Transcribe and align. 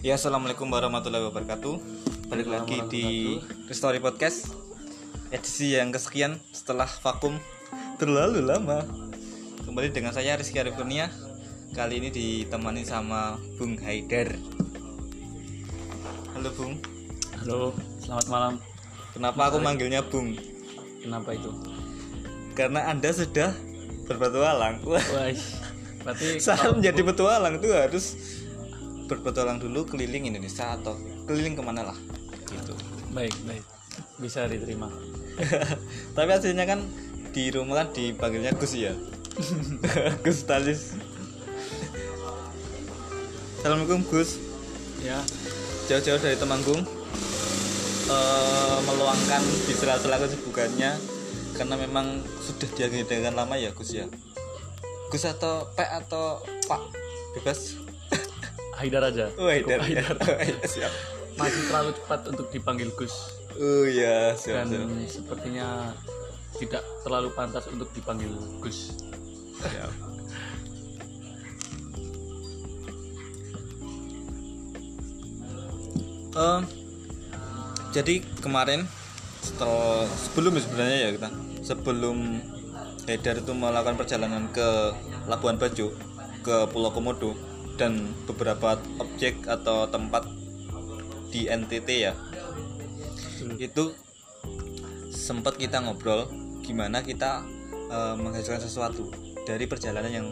Ya 0.00 0.16
assalamualaikum 0.16 0.64
warahmatullahi 0.72 1.28
wabarakatuh. 1.28 1.76
Balik 2.32 2.48
lagi 2.48 2.80
di 2.88 3.36
Story 3.68 4.00
Podcast 4.00 4.48
edisi 5.28 5.76
yang 5.76 5.92
kesekian 5.92 6.40
setelah 6.56 6.88
vakum 6.88 7.36
terlalu 8.00 8.40
lama. 8.40 8.80
Kembali 9.68 9.92
dengan 9.92 10.16
saya 10.16 10.40
Rizky 10.40 10.56
Arifurnia. 10.56 11.12
Kali 11.76 12.00
ini 12.00 12.08
ditemani 12.08 12.80
sama 12.88 13.36
Bung 13.60 13.76
Haidar. 13.76 14.40
Halo 16.32 16.48
Bung. 16.56 16.80
Halo, 17.44 17.76
selamat 18.00 18.26
malam. 18.32 18.54
Kenapa 19.12 19.52
aku 19.52 19.60
manggilnya 19.60 20.00
Bung? 20.00 20.32
Kenapa 21.04 21.36
itu? 21.36 21.52
Karena 22.56 22.88
Anda 22.88 23.12
sudah 23.12 23.52
berpetualang. 24.08 24.80
Wah, 24.80 25.04
Wah, 25.12 25.28
berarti 26.08 26.40
saya 26.48 26.72
menjadi 26.72 27.04
petualang 27.04 27.60
tuh 27.60 27.76
harus 27.76 28.39
berpetualang 29.10 29.58
dulu 29.58 29.82
keliling 29.90 30.30
Indonesia 30.30 30.78
atau 30.78 30.94
keliling 31.26 31.58
ke 31.58 31.62
mana 31.66 31.90
lah 31.90 31.98
gitu. 32.46 32.78
baik, 33.10 33.34
baik. 33.42 33.64
Bisa 34.22 34.46
diterima. 34.46 34.86
Tapi 36.16 36.30
hasilnya 36.30 36.62
kan 36.62 36.86
di 37.34 37.50
rumah 37.50 37.82
kan 37.82 37.88
dipanggilnya 37.90 38.54
Gus 38.54 38.78
ya. 38.78 38.94
Gus 40.24 40.46
Talis. 40.46 40.94
Assalamualaikum 43.58 44.06
Gus. 44.06 44.38
Ya, 45.02 45.18
Jauh-jauh 45.90 46.20
dari 46.22 46.36
Temanggung 46.38 46.86
eh, 48.06 48.78
meluangkan 48.86 49.42
di 49.66 49.74
sela-sela 49.74 50.22
kesibukannya 50.22 50.92
karena 51.56 51.74
memang 51.76 52.22
sudah 52.40 52.68
diagenda 52.78 53.34
lama 53.34 53.58
ya 53.58 53.74
Gus 53.74 53.90
ya. 53.90 54.06
Gus 55.10 55.26
atau 55.26 55.66
Pak 55.74 56.06
atau 56.06 56.38
Pak 56.70 56.82
bebas. 57.34 57.89
Haidar 58.80 59.02
aja. 59.12 59.28
Oh, 59.36 59.44
Haidar. 59.46 59.76
Cukup 59.76 59.86
Haidar. 59.86 60.16
Oh, 60.24 60.40
iya, 60.40 60.56
siap. 60.64 60.92
Masih 61.36 61.62
terlalu 61.68 61.90
cepat 61.96 62.20
untuk 62.32 62.46
dipanggil 62.52 62.88
Gus 62.96 63.14
Oh 63.60 63.84
ya, 63.88 64.32
siap, 64.36 64.66
dan 64.66 64.66
siap. 64.68 65.20
sepertinya 65.20 65.92
tidak 66.56 66.82
terlalu 67.04 67.28
pantas 67.36 67.64
untuk 67.68 67.88
dipanggil 67.92 68.32
Gus. 68.60 68.96
siap. 69.60 69.92
Eh, 76.30 76.60
jadi 77.90 78.22
kemarin 78.38 78.86
setelah 79.42 80.06
sebelum 80.06 80.54
sebenarnya 80.56 80.98
ya 81.04 81.10
kita 81.18 81.28
sebelum 81.66 82.38
Haidar 83.10 83.42
itu 83.42 83.50
melakukan 83.50 83.98
perjalanan 83.98 84.46
ke 84.54 84.94
Labuan 85.26 85.58
Bajo 85.58 85.90
ke 86.46 86.56
Pulau 86.70 86.94
Komodo 86.94 87.34
dan 87.80 88.12
beberapa 88.28 88.76
objek 89.00 89.48
atau 89.48 89.88
tempat 89.88 90.28
di 91.32 91.48
NTT 91.48 91.88
ya 91.88 92.12
itu 93.56 93.96
sempat 95.08 95.56
kita 95.56 95.80
ngobrol 95.80 96.28
gimana 96.60 97.00
kita 97.00 97.40
eh, 97.88 98.14
menghasilkan 98.20 98.60
sesuatu 98.60 99.08
dari 99.48 99.64
perjalanan 99.64 100.12
yang 100.12 100.28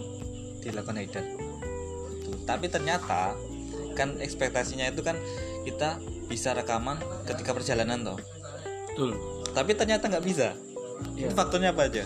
dilakukan 0.60 1.00
Haidar 1.00 1.24
Itu. 1.24 2.36
tapi 2.44 2.68
ternyata 2.68 3.32
kan 3.96 4.20
ekspektasinya 4.20 4.92
itu 4.92 5.00
kan 5.00 5.16
kita 5.64 5.96
bisa 6.28 6.52
rekaman 6.52 7.00
ketika 7.24 7.56
perjalanan 7.56 8.04
toh 8.04 8.20
Betul. 8.92 9.16
tapi 9.56 9.72
ternyata 9.72 10.12
nggak 10.12 10.26
bisa 10.28 10.52
Iya. 11.14 11.30
faktornya 11.30 11.70
apa 11.70 11.86
aja 11.86 12.04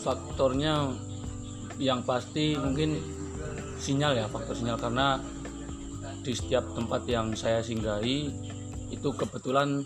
Faktornya 0.00 0.96
yang 1.80 2.00
pasti 2.04 2.56
mungkin 2.56 3.00
sinyal 3.80 4.12
ya, 4.14 4.28
faktor 4.28 4.54
sinyal 4.54 4.76
karena 4.76 5.18
di 6.20 6.36
setiap 6.36 6.68
tempat 6.76 7.08
yang 7.08 7.32
saya 7.32 7.64
singgahi 7.64 8.28
itu 8.92 9.08
kebetulan 9.16 9.80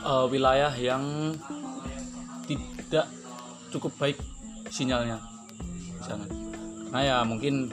eh, 0.00 0.26
wilayah 0.32 0.72
yang 0.72 1.36
tidak 2.48 3.06
cukup 3.68 3.92
baik 4.00 4.18
sinyalnya 4.72 5.20
di 5.76 6.02
sana. 6.02 6.24
Nah 6.90 7.02
ya 7.02 7.16
mungkin 7.26 7.68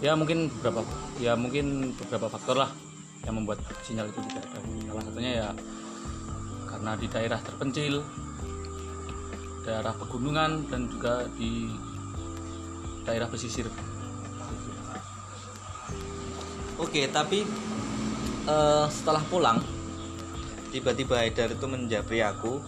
ya 0.00 0.16
mungkin 0.16 0.48
beberapa 0.58 0.82
ya 1.20 1.36
mungkin 1.36 1.92
beberapa 1.94 2.26
faktor 2.32 2.56
lah 2.66 2.70
yang 3.28 3.36
membuat 3.36 3.60
sinyal 3.84 4.08
itu 4.08 4.20
tidak 4.32 4.48
ada. 4.48 4.60
Salah 4.90 5.04
satunya 5.04 5.32
ya 5.44 5.48
karena 6.66 6.92
di 6.96 7.06
daerah 7.12 7.40
terpencil, 7.44 7.94
daerah 9.68 9.92
pegunungan 9.92 10.66
dan 10.72 10.88
juga 10.88 11.28
di 11.36 11.68
daerah 13.10 13.28
pesisir. 13.28 13.66
oke 16.80 17.00
tapi 17.12 17.44
eh, 18.48 18.86
setelah 18.88 19.20
pulang 19.28 19.60
tiba-tiba 20.70 21.20
Haidar 21.20 21.52
itu 21.52 21.66
menjabri 21.68 22.24
aku 22.24 22.62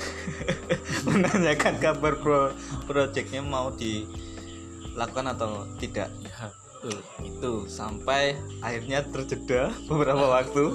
menanyakan 1.10 1.74
kabar 1.80 2.14
pro 2.20 2.54
projectnya 2.86 3.42
mau 3.42 3.72
dilakukan 3.74 5.26
atau 5.34 5.66
tidak 5.80 6.08
Ya, 6.80 6.88
betul. 6.88 6.96
itu 7.28 7.52
sampai 7.68 8.40
akhirnya 8.64 9.04
terjeda 9.04 9.68
beberapa 9.84 10.32
waktu 10.32 10.72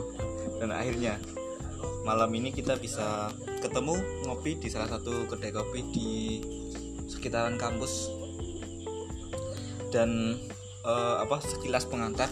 dan 0.62 0.70
akhirnya 0.70 1.18
malam 2.06 2.30
ini 2.38 2.54
kita 2.54 2.78
bisa 2.78 3.34
ketemu 3.66 3.98
ngopi 4.30 4.62
di 4.62 4.70
salah 4.70 4.86
satu 4.94 5.26
kedai 5.26 5.50
kopi 5.50 5.82
di 5.90 6.10
sekitaran 7.10 7.58
kampus 7.58 8.14
dan 9.96 10.36
eh, 10.84 11.16
apa 11.18 11.40
sekilas 11.40 11.88
pengantar. 11.88 12.28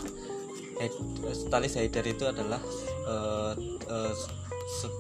Stalis 1.31 1.79
Haidar 1.79 2.03
itu 2.03 2.27
adalah 2.27 2.59
eh, 3.07 3.53
se- 4.67 4.99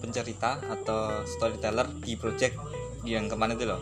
pencerita 0.00 0.58
atau 0.66 1.22
storyteller 1.24 1.86
di 2.02 2.18
project 2.18 2.56
yang 3.06 3.30
kemarin 3.30 3.54
itu 3.54 3.68
loh. 3.68 3.78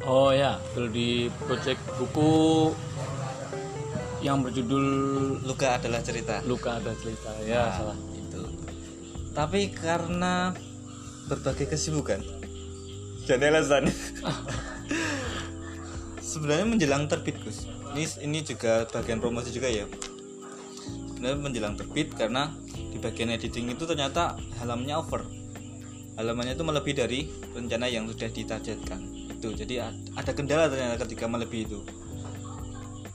Oh 0.00 0.30
ya, 0.30 0.56
betul 0.70 0.94
di 0.94 1.26
project 1.42 1.80
buku 1.98 2.70
yang 4.20 4.44
berjudul 4.44 4.84
Luka 5.42 5.80
adalah 5.80 6.00
cerita. 6.00 6.44
Luka 6.44 6.76
ada 6.76 6.92
cerita 6.94 7.32
ya 7.42 7.66
Nah, 7.66 7.72
salah. 7.74 7.98
itu. 8.14 8.42
Tapi 9.32 9.60
karena 9.72 10.52
berbagai 11.26 11.72
kesibukan 11.72 12.20
dan 13.24 13.40
alasan 13.42 13.88
sebenarnya 16.30 16.66
menjelang 16.70 17.10
terbit 17.10 17.42
Gus. 17.42 17.66
Ini 17.90 18.22
ini 18.22 18.38
juga 18.46 18.86
bagian 18.86 19.18
promosi 19.18 19.50
juga 19.50 19.66
ya. 19.66 19.90
Sebenarnya 21.10 21.38
menjelang 21.42 21.74
terbit 21.74 22.14
karena 22.14 22.54
di 22.70 23.02
bagian 23.02 23.34
editing 23.34 23.74
itu 23.74 23.82
ternyata 23.82 24.38
halamannya 24.62 24.94
over. 24.94 25.26
Halamannya 26.14 26.54
itu 26.54 26.62
melebihi 26.62 26.94
dari 26.94 27.20
rencana 27.50 27.90
yang 27.90 28.06
sudah 28.06 28.30
ditargetkan. 28.30 29.00
Itu 29.34 29.50
jadi 29.58 29.90
ad- 29.90 29.98
ada 30.14 30.30
kendala 30.30 30.70
ternyata 30.70 31.02
ketika 31.02 31.26
melebihi 31.26 31.66
itu. 31.66 31.82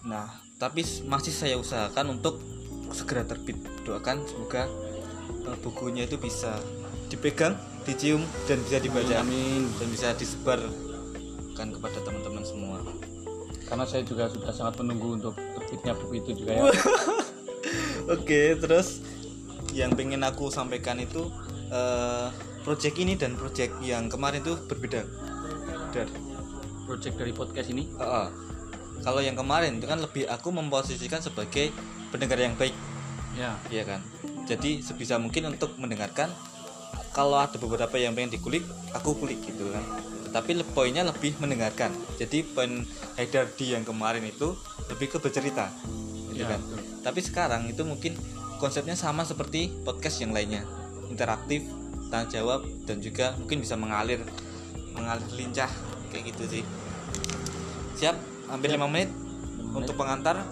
Nah 0.04 0.44
tapi 0.60 0.84
masih 1.08 1.32
saya 1.32 1.56
usahakan 1.56 2.20
untuk 2.20 2.44
segera 2.92 3.24
terbit. 3.24 3.56
Doakan 3.88 4.28
semoga 4.28 4.68
eh, 5.48 5.58
bukunya 5.64 6.04
itu 6.04 6.20
bisa 6.20 6.60
dipegang 7.08 7.56
dicium 7.88 8.26
dan 8.50 8.60
bisa 8.66 8.78
dibaca. 8.82 9.16
Amin. 9.22 9.70
dan 9.78 9.88
bisa 9.94 10.12
disebarkan 10.18 11.68
kepada 11.78 11.98
teman-teman 12.02 12.44
semua 12.44 12.82
Karena 13.66 13.86
saya 13.86 14.06
juga 14.06 14.30
sudah 14.30 14.54
sangat 14.54 14.78
menunggu 14.82 15.18
untuk 15.18 15.34
terbitnya 15.36 15.94
buku 15.98 16.22
itu 16.22 16.32
juga 16.46 16.52
ya. 16.54 16.64
Oke, 18.16 18.54
terus 18.62 19.02
yang 19.74 19.92
pengen 19.98 20.22
aku 20.22 20.54
sampaikan 20.54 21.02
itu 21.02 21.28
eh 21.74 22.30
project 22.62 22.98
ini 22.98 23.14
dan 23.18 23.38
project 23.38 23.78
yang 23.82 24.10
kemarin 24.10 24.42
itu 24.42 24.58
berbeda. 24.70 25.06
Dan 25.94 26.08
Project 26.86 27.18
dari 27.18 27.34
podcast 27.34 27.74
ini. 27.74 27.90
eh, 27.98 28.06
eh, 28.06 28.28
kalau 29.02 29.18
yang 29.18 29.34
kemarin 29.34 29.82
itu 29.82 29.90
kan 29.90 29.98
lebih 29.98 30.30
aku 30.30 30.54
memposisikan 30.54 31.18
sebagai 31.18 31.74
pendengar 32.14 32.38
yang 32.38 32.54
baik, 32.54 32.78
Ya, 33.36 33.60
ya 33.68 33.84
kan. 33.84 34.00
Jadi 34.48 34.80
sebisa 34.80 35.20
mungkin 35.20 35.52
untuk 35.52 35.76
mendengarkan. 35.76 36.32
Kalau 37.12 37.40
ada 37.40 37.56
beberapa 37.60 37.96
yang 38.00 38.16
pengen 38.16 38.32
dikulik, 38.32 38.64
aku 38.96 39.16
kulik 39.16 39.40
gitu 39.44 39.72
kan. 39.72 39.84
Tapi 40.36 40.60
poinnya 40.76 41.08
lebih 41.08 41.40
mendengarkan. 41.40 41.96
Jadi 42.20 42.44
poin 42.44 42.84
Haidar 43.16 43.48
di 43.56 43.72
yang 43.72 43.88
kemarin 43.88 44.28
itu 44.28 44.52
lebih 44.92 45.16
ke 45.16 45.18
bercerita, 45.24 45.72
gitu 46.36 46.44
ya, 46.44 46.52
kan. 46.52 46.60
betul. 46.60 46.80
Tapi 47.00 47.20
sekarang 47.24 47.62
itu 47.72 47.88
mungkin 47.88 48.20
konsepnya 48.60 49.00
sama 49.00 49.24
seperti 49.24 49.72
podcast 49.88 50.20
yang 50.20 50.36
lainnya, 50.36 50.68
interaktif, 51.08 51.64
tanya 52.12 52.28
jawab 52.28 52.68
dan 52.84 53.00
juga 53.00 53.32
mungkin 53.40 53.64
bisa 53.64 53.80
mengalir, 53.80 54.20
mengalir 54.92 55.24
lincah 55.40 55.72
kayak 56.12 56.36
gitu 56.36 56.60
sih. 56.60 56.64
Siap, 57.96 58.20
hampir 58.52 58.76
lima 58.76 58.92
menit 58.92 59.08
untuk 59.72 59.96
pengantar. 59.96 60.44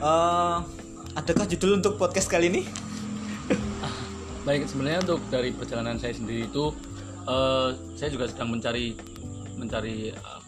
Eh, 0.00 0.58
adakah 1.12 1.44
judul 1.44 1.84
untuk 1.84 2.00
podcast 2.00 2.32
kali 2.32 2.48
ini? 2.48 2.62
Baik, 4.48 4.64
sebenarnya 4.70 5.04
untuk 5.04 5.20
dari 5.28 5.52
perjalanan 5.52 6.00
saya 6.00 6.16
sendiri 6.16 6.48
itu 6.48 6.72
eh, 7.28 7.68
saya 7.98 8.08
juga 8.08 8.30
sedang 8.30 8.52
mencari 8.52 8.96
mencari 9.56 10.12
eh, 10.12 10.40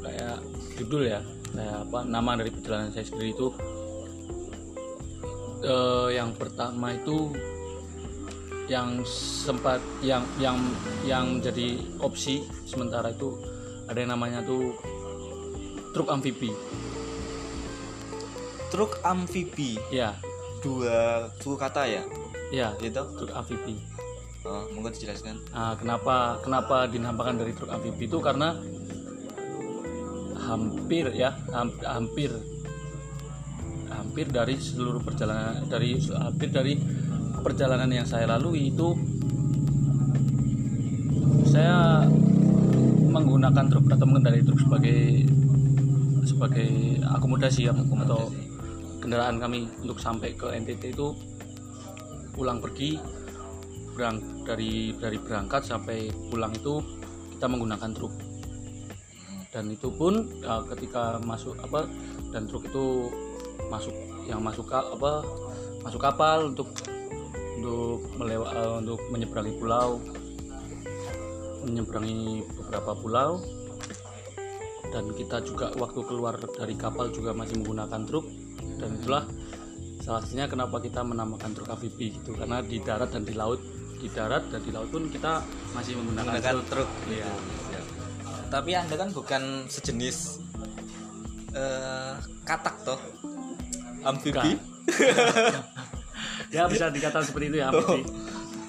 kayak 0.00 0.38
judul 0.78 1.04
ya 1.10 1.20
saya 1.50 1.82
apa 1.82 2.06
nama 2.06 2.38
dari 2.38 2.50
perjalanan 2.54 2.94
saya 2.94 3.04
sendiri 3.06 3.34
itu. 3.34 3.48
Eh, 5.60 6.08
yang 6.16 6.30
pertama 6.38 6.94
itu 6.94 7.34
yang 8.70 9.02
sempat 9.04 9.82
yang 10.00 10.22
yang 10.38 10.56
yang 11.02 11.42
jadi 11.42 11.82
opsi 12.00 12.46
sementara 12.64 13.10
itu 13.10 13.34
ada 13.90 13.98
yang 13.98 14.14
namanya 14.14 14.46
tuh 14.46 14.78
truk 15.90 16.08
amfibi. 16.08 16.54
Truk 18.70 19.02
amfibi? 19.02 19.74
Ya. 19.90 20.14
Dua 20.60 21.26
suku 21.40 21.56
kata 21.58 21.88
ya? 21.88 22.04
Ya 22.54 22.76
gitu? 22.78 23.02
truk 23.18 23.32
amfibi 23.34 23.89
oh, 24.46 24.64
mungkin 24.72 24.92
dijelaskan. 24.94 25.36
Nah, 25.52 25.74
kenapa 25.76 26.40
kenapa 26.40 26.88
dinamakan 26.88 27.40
dari 27.40 27.52
truk 27.52 27.70
amfibi 27.70 28.04
itu? 28.08 28.18
Karena 28.20 28.56
hampir 30.50 31.06
ya 31.14 31.30
ham- 31.54 31.84
hampir 31.84 32.32
hampir 33.90 34.26
dari 34.32 34.58
seluruh 34.58 34.98
perjalanan 34.98 35.62
dari 35.70 36.00
hampir 36.10 36.48
dari 36.50 36.74
perjalanan 37.44 37.86
yang 37.92 38.06
saya 38.08 38.26
lalui 38.26 38.74
itu 38.74 38.98
saya 41.46 42.02
menggunakan 43.10 43.66
truk 43.70 43.86
atau 43.90 44.06
mengendarai 44.06 44.42
truk 44.42 44.58
sebagai 44.58 45.26
sebagai 46.26 46.98
akomodasi 47.04 47.70
ya 47.70 47.74
atau 47.74 48.30
kendaraan 49.02 49.38
kami 49.38 49.66
untuk 49.82 49.98
sampai 49.98 50.34
ke 50.34 50.46
NTT 50.46 50.94
itu 50.94 51.14
pulang 52.34 52.62
pergi 52.62 53.00
berang 54.00 54.16
dari 54.48 54.96
dari 54.96 55.20
berangkat 55.20 55.60
sampai 55.68 56.08
pulang 56.32 56.56
itu 56.56 56.80
kita 57.36 57.44
menggunakan 57.44 57.92
truk. 57.92 58.16
Dan 59.52 59.68
itu 59.68 59.92
pun 59.92 60.40
uh, 60.40 60.64
ketika 60.72 61.20
masuk 61.20 61.60
apa 61.60 61.84
dan 62.32 62.48
truk 62.48 62.64
itu 62.64 63.12
masuk 63.68 63.92
yang 64.24 64.40
masuk 64.40 64.72
apa 64.72 65.20
masuk 65.84 66.00
kapal 66.00 66.48
untuk 66.48 66.72
untuk 67.60 68.00
melewa 68.16 68.48
uh, 68.56 68.80
untuk 68.80 69.04
menyeberangi 69.12 69.52
pulau 69.60 70.00
menyeberangi 71.68 72.48
beberapa 72.56 72.96
pulau. 72.96 73.44
Dan 74.90 75.12
kita 75.12 75.44
juga 75.44 75.76
waktu 75.76 76.00
keluar 76.08 76.40
dari 76.56 76.72
kapal 76.72 77.12
juga 77.12 77.36
masih 77.36 77.60
menggunakan 77.60 78.00
truk. 78.08 78.24
Dan 78.80 78.96
itulah 78.96 79.28
salah 80.00 80.24
satunya 80.24 80.48
kenapa 80.48 80.80
kita 80.80 81.04
menamakan 81.04 81.52
truk 81.52 81.68
amfibi 81.68 82.16
gitu 82.16 82.32
karena 82.32 82.64
di 82.64 82.80
darat 82.80 83.12
dan 83.12 83.28
di 83.28 83.36
laut 83.36 83.60
di 84.00 84.08
darat 84.08 84.48
dan 84.48 84.60
di 84.64 84.72
laut 84.72 84.88
pun 84.88 85.06
kita 85.12 85.44
masih 85.76 86.00
menggunakan, 86.00 86.40
menggunakan 86.40 86.56
truk. 86.72 86.90
Iya. 87.12 87.30
tapi 88.50 88.74
anda 88.74 88.98
kan 88.98 89.14
bukan 89.14 89.70
sejenis 89.70 90.42
eh 91.54 92.14
katak 92.42 92.76
toh? 92.82 93.00
Amfibi? 94.02 94.56
Ya 96.50 96.66
bisa 96.66 96.90
dikatakan 96.90 97.22
seperti 97.22 97.46
itu 97.54 97.58
ya 97.62 97.70
amfibi. 97.70 98.02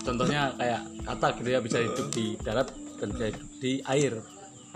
contohnya 0.06 0.54
kayak 0.54 0.82
katak 1.02 1.32
gitu 1.42 1.50
ya 1.50 1.60
bisa 1.66 1.78
hidup 1.82 2.08
di 2.14 2.38
darat 2.46 2.70
dan 3.02 3.08
bisa 3.10 3.26
hidup 3.34 3.48
di 3.58 3.72
air. 3.90 4.14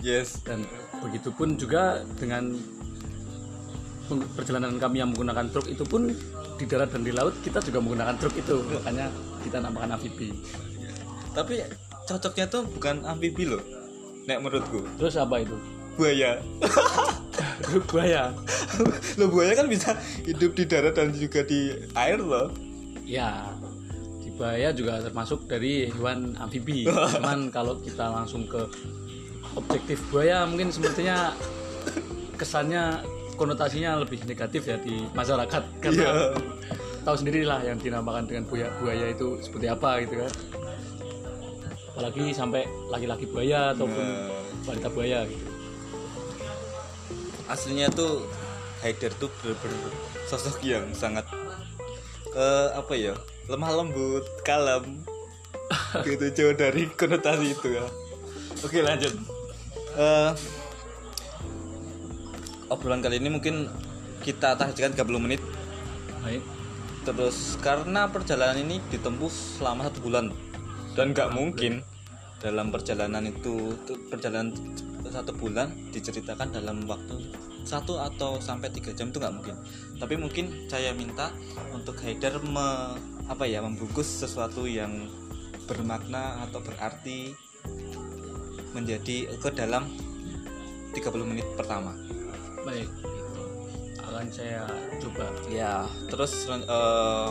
Yes. 0.02 0.42
Dan 0.42 0.66
begitupun 0.98 1.54
juga 1.54 2.02
dengan 2.18 2.58
perjalanan 4.34 4.78
kami 4.78 5.02
yang 5.02 5.14
menggunakan 5.14 5.50
truk 5.54 5.66
itu 5.70 5.86
pun 5.86 6.10
di 6.58 6.64
darat 6.66 6.90
dan 6.94 7.02
di 7.06 7.14
laut 7.14 7.34
kita 7.46 7.62
juga 7.62 7.78
menggunakan 7.78 8.14
truk 8.18 8.34
itu. 8.34 8.58
Makanya 8.74 9.06
kita 9.46 9.62
namakan 9.62 9.94
amfibi 9.94 10.34
tapi 11.32 11.62
cocoknya 12.10 12.46
tuh 12.50 12.66
bukan 12.66 13.06
amfibi 13.06 13.44
loh 13.46 13.62
nek 14.26 14.42
menurutku. 14.42 14.82
Terus 14.98 15.14
apa 15.16 15.40
itu? 15.40 15.56
Buaya. 15.96 16.42
Buaya. 17.90 18.34
Lo 19.16 19.32
buaya 19.32 19.56
kan 19.56 19.66
bisa 19.70 19.96
hidup 20.26 20.52
di 20.52 20.68
darat 20.68 20.98
dan 20.98 21.14
juga 21.14 21.40
di 21.46 21.72
air 21.96 22.20
loh. 22.20 22.52
Ya 23.06 23.48
di 24.20 24.28
buaya 24.34 24.74
juga 24.74 25.00
termasuk 25.00 25.46
dari 25.48 25.88
hewan 25.88 26.34
amfibi 26.42 26.84
cuman 26.84 27.48
kalau 27.56 27.78
kita 27.80 28.10
langsung 28.10 28.44
ke 28.44 28.58
objektif 29.54 30.02
buaya 30.10 30.42
mungkin 30.44 30.68
sepertinya 30.74 31.32
kesannya 32.34 33.00
konotasinya 33.38 34.02
lebih 34.02 34.26
negatif 34.26 34.68
ya 34.68 34.76
di 34.82 35.06
masyarakat. 35.14 35.62
Karena 35.80 36.02
Iya. 36.02 36.12
Tahu 37.06 37.22
sendirilah 37.22 37.62
yang 37.62 37.78
dinamakan 37.78 38.26
dengan 38.26 38.50
buaya 38.50 38.66
buaya 38.82 39.14
itu 39.14 39.38
seperti 39.38 39.70
apa 39.70 40.02
gitu 40.02 40.26
kan. 40.26 40.32
Apalagi 41.94 42.34
sampai 42.34 42.66
laki-laki 42.90 43.30
buaya 43.30 43.70
ataupun 43.70 44.02
Nah, 44.02 44.42
wanita 44.66 44.90
buaya 44.90 45.22
gitu. 45.30 45.46
aslinya 47.46 47.86
tuh 47.94 48.26
Haider 48.82 49.14
tuh 49.22 49.30
bener-bener 49.38 49.94
sosok 50.26 50.58
yang 50.66 50.90
sangat 50.90 51.22
eh 52.34 52.68
apa 52.74 52.92
ya 52.98 53.14
lemah 53.46 53.70
lembut 53.70 54.26
kalem 54.42 54.98
gitu 56.06 56.26
jauh 56.34 56.54
dari 56.58 56.90
konotasi 56.90 57.54
itu 57.54 57.78
ya. 57.78 57.86
Oke 58.66 58.82
lanjut. 58.82 59.14
Eh 59.94 60.30
obrolan 62.66 62.98
kali 62.98 63.22
ini 63.22 63.30
mungkin 63.30 63.70
kita 64.26 64.58
targetkan 64.58 64.98
30 65.06 65.22
menit. 65.22 65.40
Baik 66.26 66.55
terus 67.06 67.54
karena 67.62 68.10
perjalanan 68.10 68.58
ini 68.66 68.82
ditempuh 68.90 69.30
selama 69.30 69.86
satu 69.86 70.02
bulan 70.02 70.34
dan 70.98 71.14
nggak 71.14 71.30
mungkin. 71.30 71.86
dalam 72.36 72.68
perjalanan 72.68 73.24
itu 73.32 73.74
perjalanan 74.12 74.52
satu 75.08 75.32
bulan 75.32 75.72
diceritakan 75.88 76.52
dalam 76.52 76.84
waktu 76.84 77.32
satu 77.64 77.96
atau 77.96 78.38
sampai 78.38 78.68
tiga 78.68 78.92
jam 78.92 79.08
itu 79.08 79.18
nggak 79.18 79.34
mungkin. 79.34 79.56
Tapi 79.96 80.14
mungkin 80.20 80.68
saya 80.68 80.92
minta 80.92 81.32
untuk 81.72 81.96
Haidar 82.04 82.38
me, 82.44 82.94
apa 83.26 83.48
ya 83.48 83.64
membungkus 83.64 84.06
sesuatu 84.20 84.68
yang 84.68 85.08
bermakna 85.64 86.44
atau 86.46 86.60
berarti 86.60 87.32
menjadi 88.76 89.32
ke 89.40 89.48
dalam 89.56 89.88
30 90.92 91.02
menit 91.24 91.48
pertama. 91.56 91.96
Baik 92.62 93.15
akan 94.16 94.32
saya 94.32 94.64
coba 94.96 95.28
Ya, 95.52 95.84
terus 96.08 96.48
eh 96.48 97.28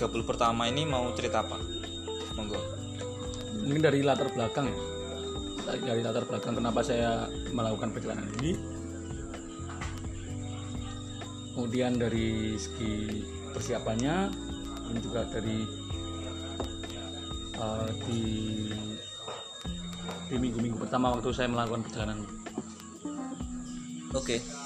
30 0.00 0.28
pertama 0.28 0.64
ini 0.68 0.88
mau 0.88 1.12
cerita 1.12 1.44
apa? 1.44 1.60
Monggo. 2.36 2.60
mungkin 3.66 3.82
dari 3.82 4.04
latar 4.04 4.28
belakang 4.30 4.68
ya 4.68 4.78
dari, 5.66 5.80
dari 5.82 6.00
latar 6.04 6.22
belakang 6.28 6.54
kenapa 6.54 6.84
saya 6.84 7.26
melakukan 7.50 7.90
perjalanan 7.90 8.28
ini 8.38 8.54
kemudian 11.56 11.98
dari 11.98 12.54
segi 12.60 13.24
persiapannya 13.50 14.16
dan 14.86 14.96
juga 15.02 15.26
dari 15.32 15.64
uh, 17.58 17.90
di 18.06 18.22
di 20.30 20.36
minggu-minggu 20.36 20.78
pertama 20.78 21.16
waktu 21.16 21.32
saya 21.34 21.48
melakukan 21.50 21.82
perjalanan 21.88 22.22
Oke. 24.14 24.65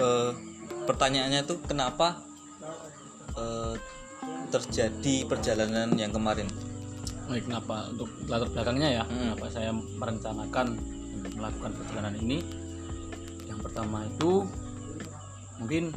Eh, 0.00 0.30
pertanyaannya 0.88 1.44
tuh 1.44 1.60
kenapa 1.60 2.24
eh, 3.36 3.74
terjadi 4.48 5.28
perjalanan 5.28 5.92
yang 5.94 6.10
kemarin? 6.10 6.48
Baik, 7.28 7.46
kenapa 7.46 7.86
untuk 7.94 8.10
latar 8.26 8.48
belakangnya 8.50 8.88
ya 8.90 9.04
Hmm. 9.06 9.36
kenapa 9.36 9.46
saya 9.52 9.70
merencanakan 9.70 10.66
untuk 11.14 11.32
melakukan 11.38 11.70
perjalanan 11.78 12.14
ini 12.18 12.42
yang 13.46 13.60
pertama 13.62 14.02
itu 14.02 14.42
mungkin 15.62 15.94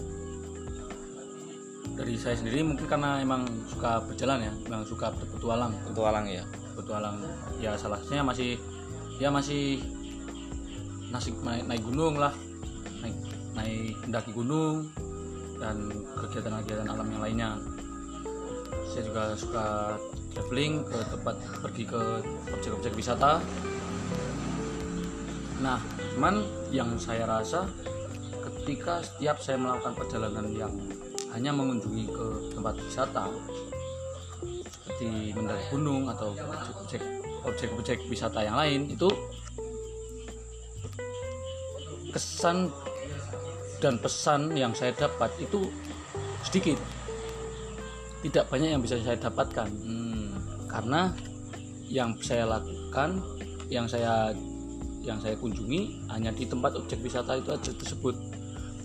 dari 1.93 2.13
saya 2.21 2.37
sendiri 2.37 2.61
mungkin 2.61 2.85
karena 2.85 3.17
emang 3.17 3.45
suka 3.65 4.03
berjalan 4.05 4.45
ya 4.45 4.53
emang 4.67 4.83
suka 4.85 5.09
berpetualang 5.09 5.73
Petualang 5.89 6.25
ya. 6.29 6.43
berpetualang 6.73 7.17
ya 7.57 7.73
salah 7.77 7.97
satunya 8.01 8.21
masih 8.21 8.51
ya 9.17 9.29
masih 9.29 9.81
nasik 11.09 11.33
naik, 11.41 11.65
naik 11.65 11.81
gunung 11.85 12.17
lah 12.17 12.33
naik 13.53 13.95
mendaki 14.05 14.31
gunung 14.33 14.89
dan 15.61 15.89
kegiatan-kegiatan 16.19 16.89
alam 16.89 17.07
yang 17.07 17.21
lainnya. 17.21 17.51
Saya 18.89 19.03
juga 19.09 19.23
suka 19.33 19.67
traveling 20.33 20.85
ke 20.85 20.97
tempat 21.13 21.35
pergi 21.61 21.83
ke 21.87 22.01
objek-objek 22.53 22.93
wisata. 22.97 23.41
Nah 25.61 25.79
cuman 26.13 26.45
yang 26.69 26.93
saya 26.97 27.25
rasa 27.25 27.69
ketika 28.63 29.01
setiap 29.01 29.39
saya 29.39 29.57
melakukan 29.57 29.93
perjalanan 29.97 30.47
yang 30.53 30.73
hanya 31.33 31.49
mengunjungi 31.49 32.05
ke 32.11 32.27
tempat 32.53 32.77
wisata 32.77 33.25
seperti 34.69 35.33
mendaki 35.33 35.65
gunung 35.73 36.05
atau 36.07 36.37
objek 36.85 37.01
objek-objek 37.43 37.99
wisata 38.07 38.45
yang 38.45 38.55
lain 38.55 38.81
itu 38.87 39.09
kesan 42.13 42.69
dan 43.83 43.99
pesan 43.99 44.55
yang 44.55 44.71
saya 44.71 44.95
dapat 44.95 45.35
itu 45.43 45.67
sedikit. 46.47 46.79
Tidak 48.23 48.47
banyak 48.47 48.71
yang 48.71 48.79
bisa 48.79 48.95
saya 49.03 49.19
dapatkan. 49.19 49.67
Hmm. 49.67 50.01
karena 50.73 51.13
yang 51.85 52.17
saya 52.17 52.49
lakukan 52.49 53.21
yang 53.69 53.85
saya 53.85 54.33
yang 55.05 55.21
saya 55.21 55.37
kunjungi 55.37 56.09
hanya 56.09 56.33
di 56.33 56.49
tempat 56.49 56.73
objek 56.79 56.97
wisata 57.03 57.37
itu 57.37 57.53
aja 57.53 57.69
tersebut. 57.75 58.15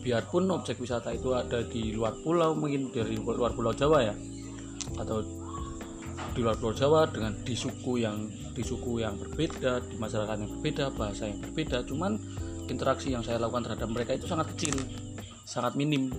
Biarpun 0.05 0.51
objek 0.53 0.77
wisata 0.83 1.17
itu 1.17 1.33
ada 1.33 1.65
di 1.65 1.97
luar 1.97 2.13
pulau 2.21 2.53
mungkin 2.53 2.93
dari 2.93 3.17
luar 3.17 3.57
pulau 3.57 3.73
Jawa 3.73 4.05
ya 4.05 4.15
atau 5.01 5.25
di 6.37 6.41
luar 6.45 6.61
pulau 6.61 6.77
Jawa 6.77 7.09
dengan 7.09 7.33
di 7.41 7.57
suku 7.57 8.05
yang 8.05 8.29
di 8.53 8.61
suku 8.61 9.01
yang 9.01 9.17
berbeda 9.17 9.81
di 9.89 9.97
masyarakat 9.97 10.37
yang 10.45 10.51
berbeda 10.59 10.85
bahasa 10.93 11.25
yang 11.31 11.41
berbeda. 11.41 11.87
Cuman 11.89 12.21
interaksi 12.69 13.13
yang 13.13 13.25
saya 13.25 13.41
lakukan 13.41 13.67
terhadap 13.67 13.89
mereka 13.91 14.15
itu 14.15 14.29
sangat 14.29 14.53
kecil 14.55 14.77
sangat 15.49 15.73
minim. 15.81 16.13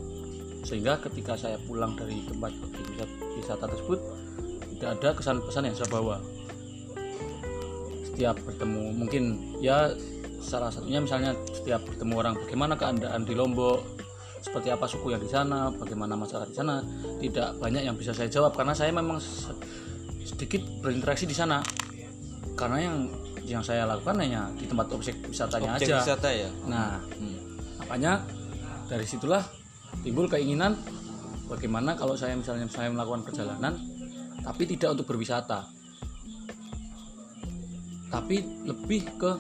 Sehingga 0.66 0.98
ketika 1.00 1.38
saya 1.38 1.62
pulang 1.64 1.94
dari 1.96 2.26
tempat 2.26 2.52
wisata, 3.38 3.70
tersebut 3.70 4.00
tidak 4.76 4.90
ada 5.00 5.10
kesan-pesan 5.16 5.64
yang 5.70 5.76
saya 5.78 5.90
bawa. 5.94 6.18
Setiap 8.10 8.36
bertemu 8.44 8.84
mungkin 8.92 9.24
ya 9.64 9.94
salah 10.42 10.74
satunya 10.74 11.00
misalnya 11.00 11.38
setiap 11.54 11.86
bertemu 11.88 12.14
orang 12.16 12.36
bagaimana 12.36 12.74
keadaan 12.76 13.28
di 13.28 13.36
Lombok 13.36 13.84
seperti 14.40 14.72
apa 14.72 14.88
suku 14.88 15.12
yang 15.12 15.20
di 15.20 15.28
sana 15.28 15.68
bagaimana 15.68 16.16
masyarakat 16.16 16.48
di 16.48 16.56
sana 16.56 16.80
tidak 17.20 17.60
banyak 17.60 17.84
yang 17.86 17.96
bisa 17.96 18.12
saya 18.12 18.28
jawab. 18.28 18.56
Karena 18.56 18.76
saya 18.76 18.92
memang 18.92 19.22
se- 19.22 19.56
sedikit 20.26 20.64
berinteraksi 20.84 21.24
di 21.30 21.36
sana. 21.36 21.64
Karena 22.60 22.78
yang 22.84 22.96
yang 23.50 23.66
saya 23.66 23.90
lakukan 23.90 24.22
hanya 24.22 24.48
di 24.54 24.70
tempat 24.70 24.88
objek 24.94 25.18
wisatanya 25.26 25.76
objek 25.76 25.90
aja. 25.90 25.98
wisata 26.06 26.30
ya? 26.30 26.50
Nah 26.70 27.02
Hmm. 27.18 27.38
makanya 27.82 28.22
dari 28.86 29.06
situlah 29.06 29.42
timbul 30.06 30.30
keinginan 30.30 30.78
bagaimana 31.50 31.98
kalau 31.98 32.14
saya 32.14 32.38
misalnya 32.38 32.70
saya 32.70 32.94
melakukan 32.94 33.26
perjalanan 33.26 33.74
tapi 34.46 34.64
tidak 34.70 34.96
untuk 34.96 35.10
berwisata. 35.10 35.66
Tapi 38.10 38.66
lebih 38.66 39.06
ke 39.22 39.32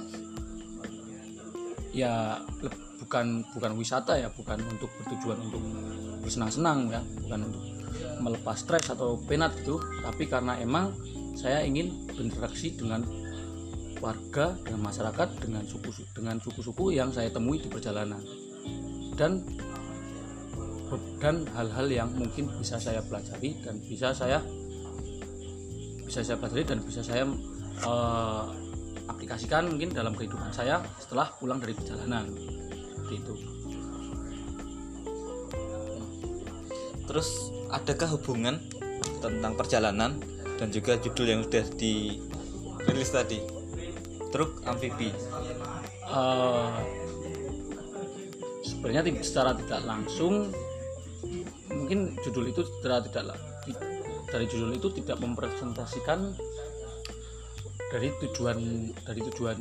ya 1.89 2.37
le- 2.61 2.89
bukan 3.01 3.41
bukan 3.57 3.71
wisata 3.73 4.13
ya 4.13 4.29
bukan 4.29 4.61
untuk 4.69 4.91
bertujuan 5.01 5.41
untuk 5.49 5.61
bersenang-senang 6.21 6.93
ya 6.93 7.01
bukan 7.25 7.49
untuk 7.49 7.63
melepas 8.21 8.61
stres 8.61 8.85
atau 8.93 9.17
penat 9.25 9.55
gitu 9.63 9.81
tapi 10.05 10.29
karena 10.29 10.59
emang 10.61 10.93
saya 11.33 11.65
ingin 11.65 12.05
berinteraksi 12.13 12.77
dengan 12.77 13.01
warga 13.99 14.55
dengan 14.63 14.87
masyarakat 14.87 15.27
dengan 15.43 15.63
suku 15.67 15.91
dengan 16.15 16.39
suku-suku 16.39 16.95
yang 16.95 17.11
saya 17.11 17.27
temui 17.31 17.59
di 17.59 17.67
perjalanan. 17.67 18.19
Dan 19.15 19.43
dan 21.21 21.45
hal-hal 21.53 21.87
yang 21.91 22.09
mungkin 22.15 22.49
bisa 22.57 22.81
saya 22.81 23.03
pelajari 23.05 23.61
dan 23.61 23.77
bisa 23.83 24.09
saya 24.15 24.41
bisa 26.01 26.25
saya 26.25 26.39
pelajari 26.41 26.65
dan 26.65 26.79
bisa 26.81 27.05
saya 27.05 27.23
eh, 27.85 28.43
aplikasikan 29.05 29.69
mungkin 29.69 29.93
dalam 29.93 30.17
kehidupan 30.17 30.49
saya 30.49 30.81
setelah 30.97 31.29
pulang 31.37 31.61
dari 31.61 31.77
perjalanan. 31.77 32.25
Seperti 32.95 33.15
itu. 33.21 33.33
Terus 37.05 37.29
adakah 37.69 38.17
hubungan 38.17 38.61
tentang 39.19 39.53
perjalanan 39.57 40.17
dan 40.57 40.67
juga 40.69 40.97
judul 40.97 41.27
yang 41.27 41.41
sudah 41.45 41.65
dirilis 41.75 43.11
tadi 43.11 43.58
truk 44.29 44.61
amfibi? 44.65 45.09
Eh, 46.09 46.71
sebenarnya 48.65 49.01
secara 49.21 49.53
tidak 49.57 49.81
langsung 49.85 50.49
mungkin 51.69 52.17
judul 52.25 52.49
itu 52.49 52.65
secara 52.65 53.03
tidak 53.05 53.37
dari 54.29 54.45
judul 54.45 54.77
itu 54.77 54.89
tidak 55.01 55.17
mempresentasikan 55.21 56.33
dari 57.89 58.13
tujuan 58.21 58.89
dari 59.05 59.21
tujuan 59.33 59.57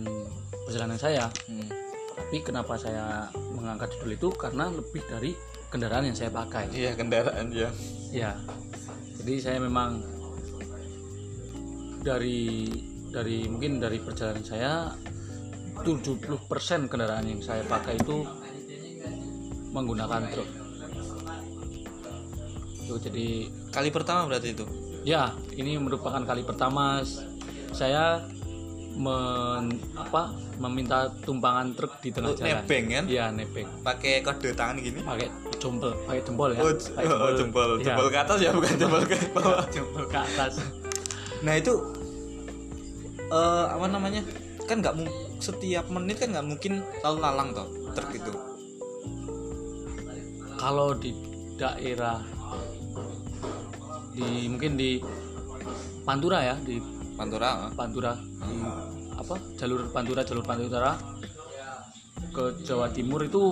perjalanan 0.65 1.01
saya. 1.01 1.29
Hmm. 1.49 1.71
tapi 2.19 2.45
kenapa 2.45 2.75
saya 2.77 3.31
mengangkat 3.57 3.95
judul 3.97 4.13
itu? 4.13 4.29
Karena 4.37 4.69
lebih 4.69 5.01
dari 5.09 5.33
kendaraan 5.73 6.13
yang 6.13 6.19
saya 6.19 6.29
pakai. 6.29 6.69
Iya 6.77 6.93
kendaraan 6.93 7.49
ya. 7.55 7.71
Ya 8.13 8.37
jadi 9.29 9.45
saya 9.45 9.59
memang 9.61 10.01
dari 12.01 12.73
dari 13.09 13.49
mungkin 13.49 13.81
dari 13.81 13.99
perjalanan 14.01 14.45
saya 14.45 14.73
70% 15.83 16.91
kendaraan 16.91 17.27
yang 17.27 17.41
saya 17.41 17.63
pakai 17.65 17.97
itu 17.97 18.27
menggunakan 19.71 20.23
truk. 20.33 20.49
Itu 22.89 22.95
jadi 22.99 23.53
kali 23.71 23.89
pertama 23.93 24.27
berarti 24.27 24.57
itu? 24.57 24.65
Ya 25.07 25.33
ini 25.55 25.79
merupakan 25.79 26.21
kali 26.25 26.43
pertama. 26.43 27.05
Saya 27.69 28.25
men, 28.97 29.77
apa 29.95 30.33
meminta 30.59 31.13
tumpangan 31.23 31.77
truk 31.77 32.01
di 32.03 32.11
tengah 32.11 32.35
jalan. 32.35 32.65
nebeng 32.65 32.85
kan? 32.91 33.05
Iya 33.07 33.25
nebeng. 33.31 33.69
Pakai 33.85 34.25
kode 34.25 34.57
tangan 34.57 34.81
gini? 34.81 35.05
Pakai 35.05 35.29
jempol 35.61 35.93
pakai 36.09 36.21
jempol 36.25 36.51
ya. 36.57 36.61
Oh, 36.65 36.73
Pakai 36.75 37.07
oh, 37.07 37.33
jempol. 37.37 37.69
Iya. 37.79 37.85
jempol 37.93 38.07
ke 38.11 38.19
atas 38.19 38.39
ya 38.43 38.51
bukan 38.51 38.75
jempol 38.75 39.03
ke 39.07 39.17
bawah? 39.37 39.65
Jempol 39.71 40.05
ke 40.11 40.19
atas. 40.19 40.53
Nah 41.45 41.55
itu 41.55 41.98
eh 43.29 43.67
apa 43.69 43.87
namanya 43.89 44.25
kan 44.65 44.81
nggak 44.81 44.95
setiap 45.41 45.89
menit 45.93 46.21
kan 46.21 46.33
nggak 46.33 46.47
mungkin 46.47 46.85
lalu 47.05 47.19
lalang 47.21 47.53
toh 47.57 47.69
truk 47.97 48.11
itu 48.13 48.33
kalau 50.59 50.93
di 50.97 51.15
daerah 51.59 52.21
di 54.19 54.51
mungkin 54.51 54.75
di 54.75 54.99
Pantura 56.03 56.41
ya 56.41 56.57
di 56.59 56.81
Pantura. 57.15 57.71
Pantura 57.75 58.13
di 58.19 58.57
apa 59.19 59.35
jalur 59.59 59.91
Pantura 59.91 60.23
jalur 60.27 60.45
Pantura 60.47 60.95
ke 62.35 62.63
Jawa 62.63 62.91
Timur 62.91 63.23
itu 63.27 63.43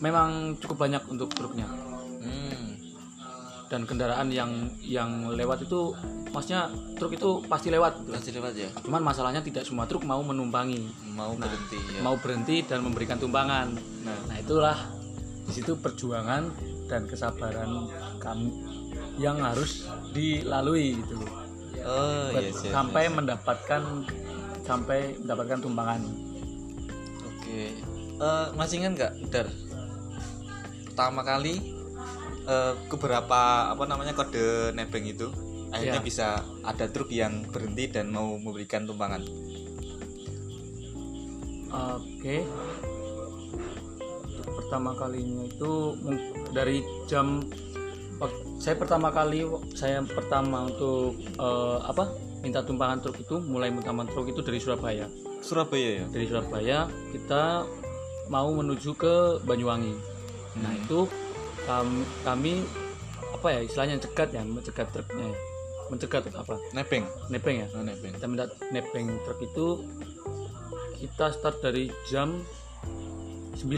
memang 0.00 0.60
cukup 0.60 0.84
banyak 0.84 1.02
untuk 1.08 1.32
truknya. 1.32 1.64
Dan 3.74 3.82
kendaraan 3.90 4.30
yang 4.30 4.70
yang 4.86 5.26
lewat 5.34 5.66
itu 5.66 5.90
maksudnya 6.30 6.70
truk 6.94 7.18
itu 7.18 7.42
pasti 7.50 7.74
lewat 7.74 8.06
gitu. 8.06 8.14
pasti 8.14 8.30
lewat 8.30 8.54
ya. 8.54 8.70
Cuman 8.86 9.02
masalahnya 9.02 9.42
tidak 9.42 9.66
semua 9.66 9.82
truk 9.90 10.06
mau 10.06 10.22
menumpangi. 10.22 11.10
Mau 11.18 11.34
Nah, 11.34 11.42
berhenti 11.50 11.78
ya. 11.82 11.98
mau 12.06 12.14
berhenti 12.14 12.56
dan 12.62 12.86
memberikan 12.86 13.18
tumpangan. 13.18 13.74
Nah. 14.06 14.18
Nah 14.30 14.36
itulah 14.38 14.78
di 15.42 15.52
situ 15.58 15.74
perjuangan 15.74 16.54
dan 16.86 17.10
kesabaran 17.10 17.90
kami 18.22 18.54
yang 19.18 19.42
harus 19.42 19.90
dilalui 20.14 21.02
gitu. 21.02 21.18
Oh 21.82 22.30
yes, 22.30 22.62
yes, 22.62 22.70
sampai 22.70 23.10
yes. 23.10 23.14
mendapatkan 23.18 23.82
sampai 24.62 25.18
mendapatkan 25.18 25.58
tumpangan. 25.58 26.00
oke. 27.26 27.58
Eh, 28.14 28.46
masih 28.54 28.86
ingat 28.86 28.92
nggak 28.94 29.12
dar? 29.34 29.50
Pertama 30.86 31.26
kali 31.26 31.73
eh, 32.44 32.74
keberapa 32.88 33.72
apa 33.72 33.84
namanya 33.88 34.12
kode 34.14 34.72
nebeng 34.76 35.04
itu 35.08 35.28
akhirnya 35.74 35.98
Ya. 35.98 36.06
bisa 36.06 36.28
ada 36.62 36.86
truk 36.86 37.10
yang 37.10 37.42
berhenti 37.50 37.90
dan 37.90 38.14
mau 38.14 38.38
memberikan 38.38 38.86
tumpangan 38.86 39.24
Oke. 41.74 42.46
Pertama 44.46 44.94
kalinya 44.94 45.42
itu 45.42 45.98
dari 46.54 46.86
jam 47.10 47.42
saya 48.62 48.78
pertama 48.78 49.10
kali 49.10 49.42
saya 49.74 50.00
pertama 50.06 50.70
untuk 50.70 51.18
eh, 51.18 51.78
apa 51.82 52.14
minta 52.40 52.62
tumpangan 52.62 53.02
truk 53.02 53.18
itu 53.26 53.42
mulai 53.42 53.74
minta 53.74 53.90
tumpangan 53.90 54.14
truk 54.14 54.26
itu 54.30 54.40
dari 54.46 54.58
Surabaya. 54.62 55.06
Surabaya 55.42 55.88
ya 56.00 56.04
dari 56.08 56.24
Surabaya 56.30 56.78
kita 57.10 57.66
mau 58.30 58.48
menuju 58.54 58.94
ke 58.94 59.42
Banyuwangi. 59.42 59.94
Nah 60.62 60.72
itu 60.78 61.10
kami, 61.64 62.02
kami 62.22 62.52
apa 63.34 63.46
ya 63.50 63.60
istilahnya 63.64 64.00
cegat 64.00 64.30
ya 64.32 64.42
mencegat 64.44 64.88
truknya 64.94 65.32
ya. 65.32 65.38
mencegat 65.92 66.22
apa? 66.32 66.56
Nebeng 66.72 67.04
nebeng 67.28 67.56
ya? 67.60 67.66
Oh, 67.76 67.84
nebeng 67.84 68.12
kita 68.16 68.26
minta 68.28 68.46
nebeng 68.72 69.20
truk 69.28 69.40
itu 69.44 69.66
kita 71.00 71.34
start 71.36 71.60
dari 71.60 71.92
jam 72.08 72.40
9 73.60 73.68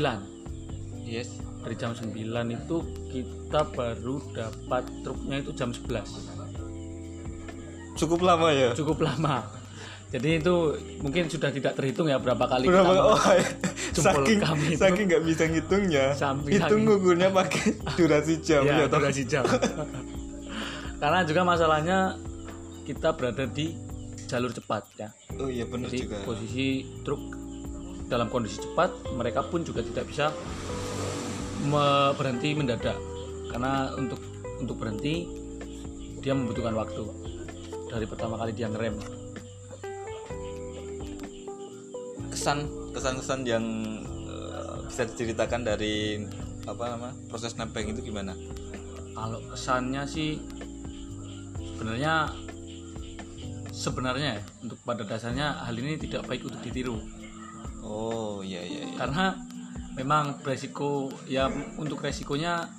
yes. 1.02 1.42
Dari 1.66 1.74
jam 1.74 1.90
9 1.98 2.14
itu 2.54 2.76
kita 3.10 3.66
baru 3.74 4.22
dapat 4.30 4.86
truknya 5.02 5.42
itu 5.42 5.50
jam 5.50 5.74
11 5.74 6.36
cukup 7.96 8.20
lama 8.22 8.52
ya? 8.52 8.70
Cukup 8.76 9.02
lama 9.02 9.55
jadi 10.06 10.38
itu 10.38 10.54
mungkin 10.98 11.26
sudah 11.26 11.50
tidak 11.50 11.74
terhitung 11.74 12.06
ya 12.06 12.16
berapa 12.16 12.40
kali 12.42 12.64
Berapa? 12.64 12.86
kita 12.86 13.02
Oh, 13.02 13.18
jempol 13.92 14.22
saking 14.22 14.38
kami 14.38 14.64
itu. 14.68 14.78
saking 14.78 15.04
nggak 15.06 15.24
bisa 15.24 15.44
ngitungnya. 15.46 16.04
Hitung 16.14 16.60
saking. 16.60 16.80
ngukurnya 16.84 17.28
pakai 17.30 17.64
durasi 17.96 18.34
jam 18.38 18.62
ya, 18.62 18.74
ya, 18.74 18.86
toh? 18.86 18.98
durasi 18.98 19.22
jam 19.24 19.42
karena 21.02 21.20
juga 21.22 21.40
masalahnya 21.42 21.98
kita 22.84 23.12
berada 23.12 23.44
di 23.46 23.74
jalur 24.26 24.50
cepat 24.50 24.82
ya 24.96 25.08
Oh 25.36 25.46
iya 25.46 25.64
benar 25.64 25.86
jadi 25.86 26.04
juga. 26.04 26.16
posisi 26.22 26.66
truk 27.02 27.20
dalam 28.06 28.26
kondisi 28.26 28.60
cepat 28.60 28.90
mereka 29.10 29.42
pun 29.42 29.60
juga 29.60 29.82
tidak 29.82 30.06
bisa 30.06 30.30
me- 31.62 32.14
berhenti 32.14 32.54
mendadak 32.54 32.94
karena 33.48 33.90
untuk 33.92 34.20
untuk 34.56 34.76
berhenti 34.76 35.26
dia 36.18 36.32
membutuhkan 36.32 36.74
waktu 36.74 37.04
dari 37.86 38.04
pertama 38.04 38.36
kali 38.36 38.52
dia 38.52 38.66
ngerem 38.66 38.94
kesan 42.46 42.62
kesan-kesan 42.94 43.42
yang 43.42 43.66
eh, 44.30 44.78
bisa 44.86 45.02
diceritakan 45.02 45.66
dari 45.66 46.22
apa 46.62 46.94
nama 46.94 47.10
proses 47.26 47.58
nebeng 47.58 47.90
itu 47.90 48.06
gimana? 48.06 48.38
Kalau 49.18 49.42
kesannya 49.50 50.06
sih 50.06 50.38
sebenarnya 51.74 52.30
sebenarnya 53.74 54.38
ya, 54.38 54.42
untuk 54.62 54.78
pada 54.86 55.02
dasarnya 55.02 55.58
hal 55.58 55.74
ini 55.74 55.98
tidak 55.98 56.22
baik 56.30 56.46
untuk 56.46 56.62
ditiru. 56.62 57.02
Oh 57.82 58.46
iya 58.46 58.62
iya, 58.62 58.86
iya. 58.86 58.94
karena 58.94 59.34
memang 59.98 60.38
resiko 60.46 61.10
ya 61.26 61.50
untuk 61.82 61.98
resikonya 61.98 62.70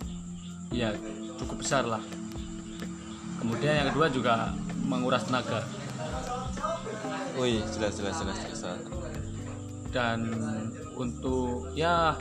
ya 0.72 0.96
cukup 1.44 1.60
besar 1.60 1.84
lah. 1.84 2.00
Kemudian 3.44 3.84
yang 3.84 3.92
kedua 3.92 4.08
juga 4.16 4.56
menguras 4.88 5.28
tenaga. 5.28 5.68
Wih, 7.36 7.60
jelas 7.76 8.00
jelas 8.00 8.16
jelas 8.16 8.40
jelas. 8.48 8.97
Dan 9.98 10.30
untuk 10.94 11.74
ya 11.74 12.14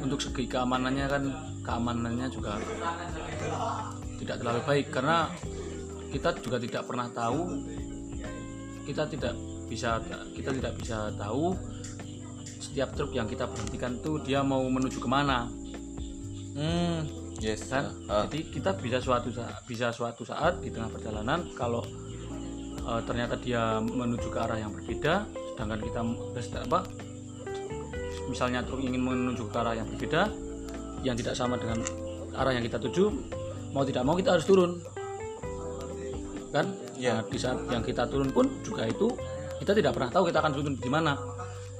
untuk 0.00 0.16
segi 0.16 0.48
keamanannya 0.48 1.06
kan 1.12 1.24
keamanannya 1.60 2.32
juga 2.32 2.56
tidak 4.16 4.40
terlalu 4.40 4.60
baik. 4.64 4.86
Karena 4.88 5.28
kita 6.08 6.32
juga 6.40 6.56
tidak 6.56 6.88
pernah 6.88 7.12
tahu 7.12 7.60
kita 8.88 9.04
tidak 9.12 9.36
bisa 9.68 10.00
kita 10.32 10.56
tidak 10.56 10.72
bisa 10.80 11.12
tahu 11.20 11.52
setiap 12.60 12.96
truk 12.96 13.12
yang 13.12 13.28
kita 13.28 13.44
berhentikan 13.44 14.00
tuh 14.00 14.24
dia 14.24 14.40
mau 14.40 14.64
menuju 14.64 15.04
ke 15.04 15.08
mana. 15.08 15.52
Hmm, 16.56 17.04
yes. 17.44 17.68
kan? 17.68 17.92
Ah, 18.08 18.24
jadi 18.30 18.48
kita 18.48 18.70
bisa 18.80 19.04
suatu 19.04 19.28
saat 19.28 19.60
bisa 19.68 19.92
suatu 19.92 20.24
saat 20.24 20.64
di 20.64 20.72
tengah 20.72 20.88
perjalanan 20.88 21.44
kalau 21.52 21.84
eh, 22.80 23.00
ternyata 23.04 23.36
dia 23.36 23.82
menuju 23.84 24.32
ke 24.32 24.38
arah 24.40 24.56
yang 24.56 24.72
berbeda 24.72 25.43
sedangkan 25.54 25.80
kita 25.86 26.00
apa 26.66 26.82
misalnya 28.26 28.66
truk 28.66 28.82
ingin 28.82 28.98
menuju 28.98 29.46
ke 29.46 29.56
arah 29.56 29.78
yang 29.78 29.86
berbeda 29.86 30.26
yang 31.06 31.14
tidak 31.14 31.38
sama 31.38 31.54
dengan 31.54 31.78
arah 32.34 32.52
yang 32.56 32.64
kita 32.66 32.82
tuju 32.82 33.12
mau 33.74 33.82
tidak 33.82 34.02
mau 34.06 34.14
kita 34.14 34.38
harus 34.38 34.46
turun. 34.46 34.78
Kan? 36.54 36.70
Iya. 36.94 37.18
Nah, 37.18 37.26
di 37.26 37.38
saat 37.38 37.58
yang 37.66 37.82
kita 37.82 38.06
turun 38.06 38.30
pun 38.30 38.46
juga 38.62 38.86
itu 38.86 39.10
kita 39.58 39.74
tidak 39.74 39.98
pernah 39.98 40.10
tahu 40.14 40.30
kita 40.30 40.38
akan 40.38 40.52
turun 40.54 40.74
di 40.78 40.90
mana. 40.90 41.18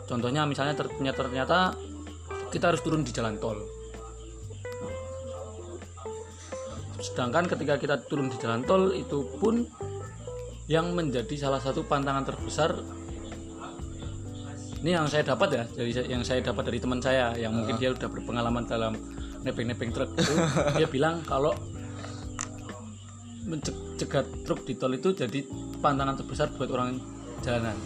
Contohnya 0.05 0.43
misalnya 0.45 0.75
ternyata 0.75 1.19
ternyata 1.23 1.59
kita 2.51 2.75
harus 2.75 2.83
turun 2.83 3.07
di 3.07 3.15
jalan 3.15 3.39
tol. 3.39 3.57
Sedangkan 6.99 7.47
ketika 7.47 7.79
kita 7.79 7.97
turun 8.11 8.27
di 8.27 8.37
jalan 8.43 8.67
tol 8.67 8.91
itu 8.91 9.23
pun 9.39 9.63
yang 10.67 10.97
menjadi 10.97 11.39
salah 11.39 11.63
satu 11.63 11.87
pantangan 11.87 12.27
terbesar 12.27 12.75
ini 14.85 14.93
yang 14.93 15.09
saya 15.09 15.25
dapat 15.25 15.49
ya 15.49 15.65
dari 15.65 15.93
yang 15.97 16.21
saya 16.21 16.45
dapat 16.45 16.69
dari 16.69 16.77
teman 16.77 17.01
saya 17.01 17.33
yang 17.41 17.57
mungkin 17.57 17.81
dia 17.81 17.97
udah 17.97 18.05
berpengalaman 18.05 18.69
dalam 18.69 18.93
nebeng-nebeng 19.41 19.97
truk 19.97 20.13
itu 20.13 20.37
dia 20.77 20.85
bilang 20.85 21.25
kalau 21.25 21.57
mencegat 23.49 24.29
truk 24.45 24.69
di 24.69 24.77
tol 24.77 24.93
itu 24.93 25.17
jadi 25.17 25.41
pantangan 25.81 26.21
terbesar 26.21 26.53
buat 26.61 26.69
orang 26.69 27.01
jalanan 27.41 27.81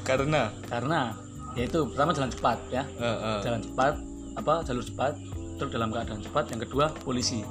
karena 0.00 0.48
karena 0.64 1.12
yaitu 1.60 1.84
pertama 1.92 2.16
jalan 2.16 2.32
cepat 2.32 2.58
ya 2.72 2.82
eh, 2.96 3.04
eh. 3.04 3.40
jalan 3.44 3.60
cepat 3.60 3.94
apa 4.32 4.54
jalur 4.64 4.80
cepat 4.80 5.12
truk 5.60 5.68
dalam 5.68 5.92
keadaan 5.92 6.24
cepat 6.24 6.44
yang 6.56 6.60
kedua 6.64 6.88
polisi 7.04 7.44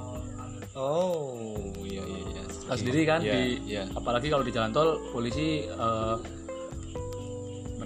Oh, 0.78 1.34
iya 1.82 2.06
iya 2.06 2.22
iya. 2.38 2.44
Tahu 2.46 2.78
sendiri 2.78 3.02
kan 3.10 3.18
Iya, 3.18 3.34
di 3.34 3.42
iya. 3.66 3.90
apalagi 3.98 4.30
kalau 4.30 4.46
di 4.46 4.54
jalan 4.54 4.70
tol 4.70 5.02
polisi 5.10 5.66
eh, 5.66 6.16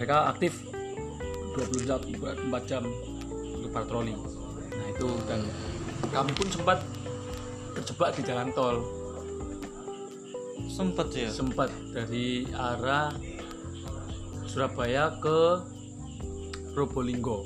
mereka 0.01 0.33
aktif 0.33 0.65
24 1.53 2.09
jam 2.65 2.81
untuk 3.53 3.69
patroli. 3.69 4.17
Nah, 4.73 4.87
itu 4.89 5.13
dan 5.29 5.45
kami 6.09 6.33
pun 6.33 6.49
sempat 6.49 6.81
terjebak 7.77 8.17
di 8.17 8.25
jalan 8.25 8.49
tol. 8.49 8.81
Sempet 10.65 11.07
ya. 11.13 11.29
Sempat 11.29 11.69
dari 11.93 12.49
arah 12.49 13.13
Surabaya 14.49 15.21
ke 15.21 15.61
Probolinggo. 16.73 17.45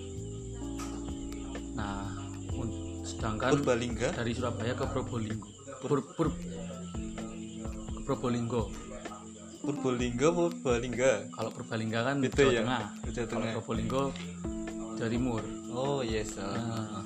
Nah, 1.76 2.08
un- 2.56 3.04
sedangkan 3.04 3.52
Purbalingga. 3.52 4.16
dari 4.16 4.32
Surabaya 4.32 4.80
ke 4.80 4.86
Probolinggo. 4.96 5.52
Pur, 5.84 6.00
pur, 6.08 6.32
Probolinggo. 8.08 8.72
Purbalingga, 9.66 10.28
Purbalingga. 10.30 11.12
Kalau 11.34 11.50
Purbalingga 11.50 12.00
kan 12.06 12.16
Itu 12.22 12.38
Jawa 12.38 12.54
ya, 12.54 12.62
Tengah. 12.62 12.84
Jawa 12.86 13.14
Kalau 13.14 13.28
Tengah. 13.34 13.54
Probolinggo 13.58 14.04
Jawa 14.96 15.10
Timur. 15.10 15.42
Oh 15.76 16.00
yes. 16.06 16.38
ah. 16.38 16.54
Nah, 16.54 17.04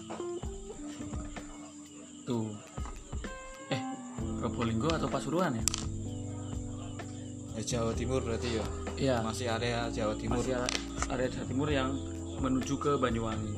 tuh. 2.28 2.52
Eh, 3.72 3.82
Probolinggo 4.44 4.92
atau 4.92 5.08
Pasuruan 5.08 5.56
ya? 5.56 5.64
Ya, 7.56 7.64
Jawa 7.64 7.96
Timur 7.96 8.20
berarti 8.22 8.60
ya. 8.60 8.66
Iya. 9.00 9.16
Masih 9.24 9.48
area 9.48 9.88
Jawa 9.90 10.14
Timur. 10.20 10.44
Masih 10.44 10.60
area 11.10 11.28
Jawa 11.32 11.46
Timur 11.48 11.70
yang 11.72 11.96
menuju 12.44 12.76
ke 12.76 12.92
Banyuwangi. 13.00 13.56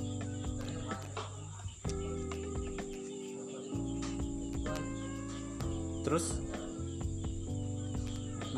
Terus 6.02 6.51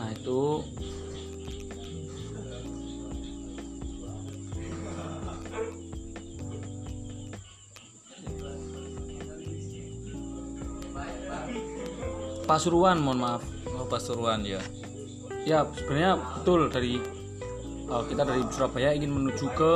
Nah, 0.03 0.11
itu 0.11 0.59
Pasuruan, 12.43 12.99
mohon 12.99 13.23
maaf. 13.23 13.43
oh 13.71 13.87
Pasuruan 13.87 14.43
ya. 14.43 14.59
Ya, 15.47 15.63
sebenarnya 15.71 16.19
betul 16.19 16.67
dari 16.67 16.99
uh, 17.87 18.03
kita 18.03 18.27
dari 18.27 18.43
Surabaya 18.51 18.91
ingin 18.91 19.15
menuju 19.15 19.47
ke 19.55 19.71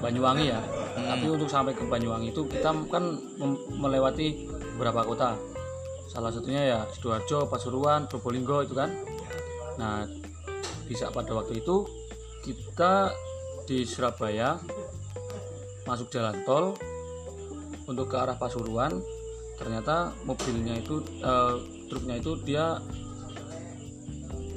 Banyuwangi 0.00 0.48
ya. 0.48 0.64
Tapi 0.96 1.28
untuk 1.28 1.52
sampai 1.52 1.76
ke 1.76 1.84
Banyuwangi 1.84 2.32
itu 2.32 2.48
kita 2.48 2.72
kan 2.88 3.20
melewati 3.76 4.48
beberapa 4.80 5.04
kota. 5.04 5.36
Salah 6.16 6.32
satunya 6.32 6.62
ya 6.64 6.78
Sidoarjo, 6.88 7.44
Pasuruan, 7.44 8.08
Probolinggo 8.08 8.64
itu 8.64 8.72
kan. 8.72 8.88
Nah, 9.76 10.08
di 10.88 10.96
saat 10.96 11.12
pada 11.12 11.28
waktu 11.36 11.60
itu 11.60 11.84
kita 12.40 13.12
di 13.68 13.84
Surabaya 13.84 14.56
masuk 15.84 16.08
jalan 16.08 16.40
tol 16.48 16.72
untuk 17.84 18.08
ke 18.08 18.16
arah 18.16 18.40
Pasuruan. 18.40 18.96
Ternyata 19.60 20.16
mobilnya 20.24 20.80
itu 20.80 21.04
eh, 21.20 21.54
truknya 21.92 22.16
itu 22.16 22.32
dia 22.48 22.80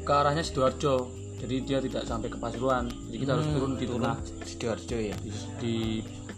ke 0.07 0.13
arahnya 0.15 0.47
sidoarjo. 0.47 1.11
Jadi 1.43 1.55
dia 1.67 1.83
tidak 1.83 2.07
sampai 2.07 2.31
ke 2.31 2.39
Pasuruan. 2.39 2.87
Jadi 2.87 3.17
kita 3.19 3.35
harus 3.35 3.47
turun 3.51 3.75
di 3.75 3.83
tengah. 3.83 4.15
Sidoarjo 4.47 4.95
ya. 4.95 5.15
di, 5.19 5.31
di, 5.59 5.75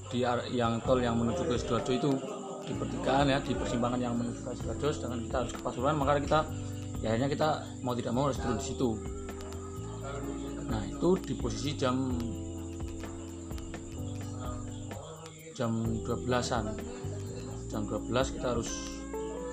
di 0.09 0.17
yang 0.57 0.81
tol 0.81 0.97
yang 0.97 1.13
menuju 1.13 1.45
ke 1.45 1.61
sidoarjo 1.61 1.93
itu 1.93 2.40
di 2.61 2.73
pertigaan 2.77 3.25
ya 3.25 3.39
di 3.41 3.53
persimpangan 3.57 3.99
yang 3.99 4.13
menuju 4.13 4.45
ke 4.45 4.51
sidoarjo 4.53 4.87
sedangkan 4.93 5.19
kita 5.25 5.35
harus 5.41 5.51
ke 5.53 5.61
Pasuruan 5.65 5.95
maka 5.97 6.21
kita 6.21 6.39
ya 7.01 7.07
akhirnya 7.13 7.29
kita 7.33 7.49
mau 7.81 7.93
tidak 7.97 8.13
mau 8.13 8.29
harus 8.29 8.37
turun 8.37 8.57
di 8.61 8.65
situ. 8.65 8.89
Nah 10.69 10.81
itu 10.85 11.09
di 11.25 11.33
posisi 11.33 11.73
jam 11.73 11.97
jam 15.57 15.71
12-an 16.05 16.65
jam 17.67 17.81
12 17.85 18.35
kita 18.37 18.47
harus 18.53 18.69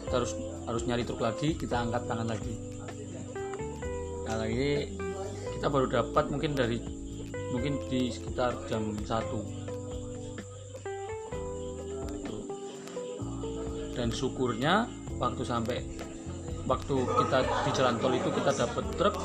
kita 0.04 0.14
harus 0.20 0.32
harus 0.68 0.82
nyari 0.84 1.02
truk 1.08 1.20
lagi 1.24 1.56
kita 1.56 1.74
angkat 1.88 2.04
tangan 2.04 2.28
lagi. 2.28 2.54
Nah 4.28 4.36
lagi 4.44 4.92
kita 5.56 5.66
baru 5.72 5.86
dapat 5.88 6.24
mungkin 6.28 6.52
dari 6.52 6.78
mungkin 7.56 7.80
di 7.88 8.12
sekitar 8.12 8.68
jam 8.68 8.92
1 8.92 9.57
dan 13.98 14.14
syukurnya 14.14 14.86
waktu 15.18 15.42
sampai 15.42 15.82
waktu 16.70 16.94
kita 16.94 17.38
di 17.66 17.70
jalan 17.74 17.98
tol 17.98 18.14
itu 18.14 18.30
kita 18.30 18.50
dapat 18.54 18.84
truk 18.94 19.16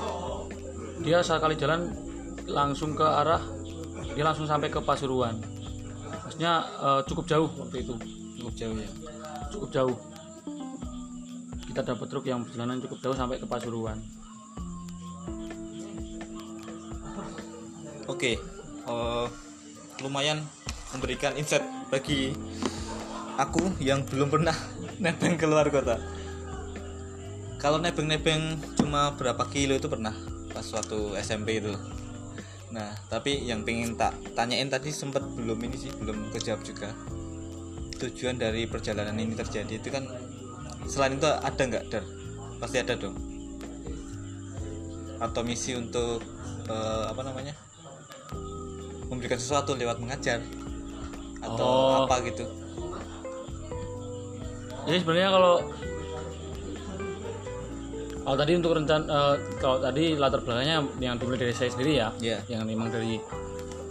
dia 1.06 1.22
sekali 1.22 1.54
jalan 1.54 1.94
langsung 2.50 2.98
ke 2.98 3.06
arah 3.06 3.44
dia 4.18 4.26
langsung 4.26 4.50
sampai 4.50 4.74
ke 4.74 4.82
Pasuruan 4.82 5.38
maksudnya 6.26 6.66
eh, 6.82 7.02
cukup 7.06 7.26
jauh 7.30 7.50
waktu 7.62 7.86
itu 7.86 7.94
Cukup 8.44 8.54
jauh 8.60 8.76
ya. 8.76 8.90
cukup 9.54 9.70
jauh 9.70 9.96
kita 11.70 11.82
dapat 11.86 12.08
truk 12.10 12.26
yang 12.26 12.42
perjalanan 12.42 12.82
cukup 12.82 12.98
jauh 12.98 13.16
sampai 13.16 13.38
ke 13.38 13.46
Pasuruan 13.46 14.02
Oke. 18.10 18.36
eh, 18.90 19.26
lumayan 20.02 20.42
memberikan 20.92 21.38
insight 21.38 21.64
bagi 21.94 22.34
aku 23.38 23.78
yang 23.82 24.06
belum 24.06 24.30
pernah 24.30 24.56
nebeng 25.04 25.36
keluar 25.38 25.68
kota. 25.70 25.98
Kalau 27.62 27.80
nebeng-nebeng 27.80 28.60
cuma 28.76 29.16
berapa 29.16 29.48
kilo 29.48 29.76
itu 29.80 29.88
pernah. 29.88 30.14
pas 30.54 30.62
suatu 30.62 31.18
SMP 31.18 31.58
itu 31.58 31.74
nah 32.70 32.94
tapi 33.10 33.42
yang 33.46 33.62
pengen 33.66 33.94
tak 33.98 34.14
tanyain 34.34 34.66
tadi 34.70 34.90
sempat 34.94 35.22
belum 35.34 35.58
ini 35.66 35.78
sih 35.78 35.90
belum 35.94 36.30
kejawab 36.30 36.62
juga 36.66 36.94
tujuan 37.98 38.38
dari 38.38 38.66
perjalanan 38.66 39.18
ini 39.18 39.34
terjadi 39.34 39.82
itu 39.82 39.90
kan 39.94 40.06
selain 40.86 41.18
itu 41.18 41.26
ada 41.26 41.58
nggak 41.58 41.86
dar 41.90 42.06
pasti 42.62 42.82
ada 42.82 42.94
dong 42.98 43.14
atau 45.22 45.42
misi 45.46 45.74
untuk 45.74 46.22
eh, 46.66 47.06
apa 47.10 47.22
namanya 47.22 47.54
memberikan 49.10 49.38
sesuatu 49.38 49.78
lewat 49.78 49.98
mengajar 50.02 50.42
atau 51.42 51.66
Oh. 51.66 52.06
apa 52.06 52.26
gitu 52.26 52.46
Jadi 54.84 54.98
sebenarnya 55.00 55.30
kalau 55.32 55.56
kalau 58.24 58.38
tadi 58.40 58.52
untuk 58.56 58.72
rencana 58.72 59.04
eh, 59.04 59.36
kalau 59.60 59.78
tadi 59.84 60.16
latar 60.16 60.40
belakangnya 60.44 60.80
yang 61.04 61.20
dimulai 61.20 61.40
dari 61.44 61.54
saya 61.56 61.70
sendiri 61.72 61.94
ya, 62.00 62.08
Iya. 62.24 62.40
yang 62.48 62.64
memang 62.64 62.88
dari 62.92 63.20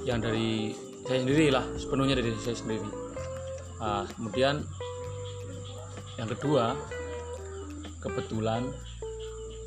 yang 0.09 0.19
dari 0.25 0.73
saya 1.05 1.21
sendiri 1.21 1.53
lah 1.53 1.65
sepenuhnya 1.77 2.17
dari 2.17 2.33
saya 2.41 2.57
sendiri. 2.57 2.89
Nah, 3.83 4.09
kemudian 4.17 4.65
yang 6.17 6.29
kedua 6.33 6.77
kebetulan 8.01 8.69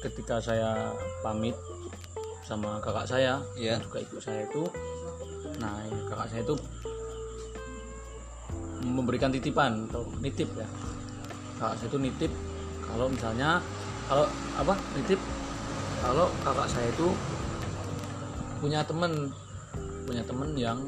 ketika 0.02 0.42
saya 0.42 0.94
pamit 1.22 1.54
sama 2.46 2.78
kakak 2.82 3.06
saya 3.10 3.42
Iya. 3.58 3.78
dan 3.78 3.86
juga 3.86 3.98
ibu 4.02 4.18
saya 4.22 4.46
itu, 4.46 4.64
nah 5.62 5.74
kakak 6.10 6.28
saya 6.30 6.42
itu 6.46 6.56
memberikan 8.86 9.34
titipan 9.34 9.90
atau 9.90 10.06
nitip 10.22 10.50
ya 10.54 10.68
kakak 11.60 11.76
saya 11.80 11.88
itu 11.90 12.00
nitip 12.00 12.32
kalau 12.84 13.06
misalnya 13.10 13.50
kalau 14.06 14.26
apa 14.60 14.74
nitip 14.94 15.20
kalau 16.04 16.28
kakak 16.44 16.68
saya 16.70 16.88
itu 16.92 17.08
punya 18.62 18.86
temen 18.86 19.32
punya 20.06 20.24
temen 20.24 20.54
yang 20.54 20.80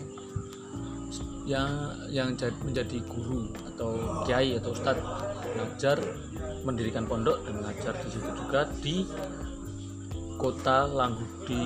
yang 1.47 1.95
yang 2.12 2.36
jad- 2.36 2.60
menjadi 2.60 2.99
guru 3.08 3.47
atau 3.73 4.21
kiai 4.27 4.60
atau 4.60 4.75
ustadz. 4.75 4.99
Mengajar 5.58 5.97
mendirikan 6.67 7.08
pondok 7.08 7.41
dan 7.47 7.63
mengajar 7.63 7.95
di 8.03 8.08
situ 8.13 8.30
juga 8.36 8.67
di 8.84 9.08
kota 10.38 10.86
Langgu 10.86 11.25
di 11.47 11.63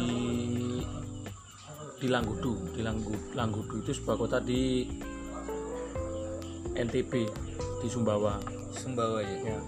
di 1.99 2.07
Langgudu 2.07 2.71
di 2.71 2.81
Langgu, 2.85 3.13
Langgudu 3.35 3.83
itu 3.83 3.91
sebuah 3.91 4.15
kota 4.15 4.37
di 4.39 4.85
NTB 6.77 7.11
di 7.83 7.87
Sumbawa 7.89 8.60
Sumbawa 8.75 9.19
ya 9.23 9.37
ya. 9.43 9.59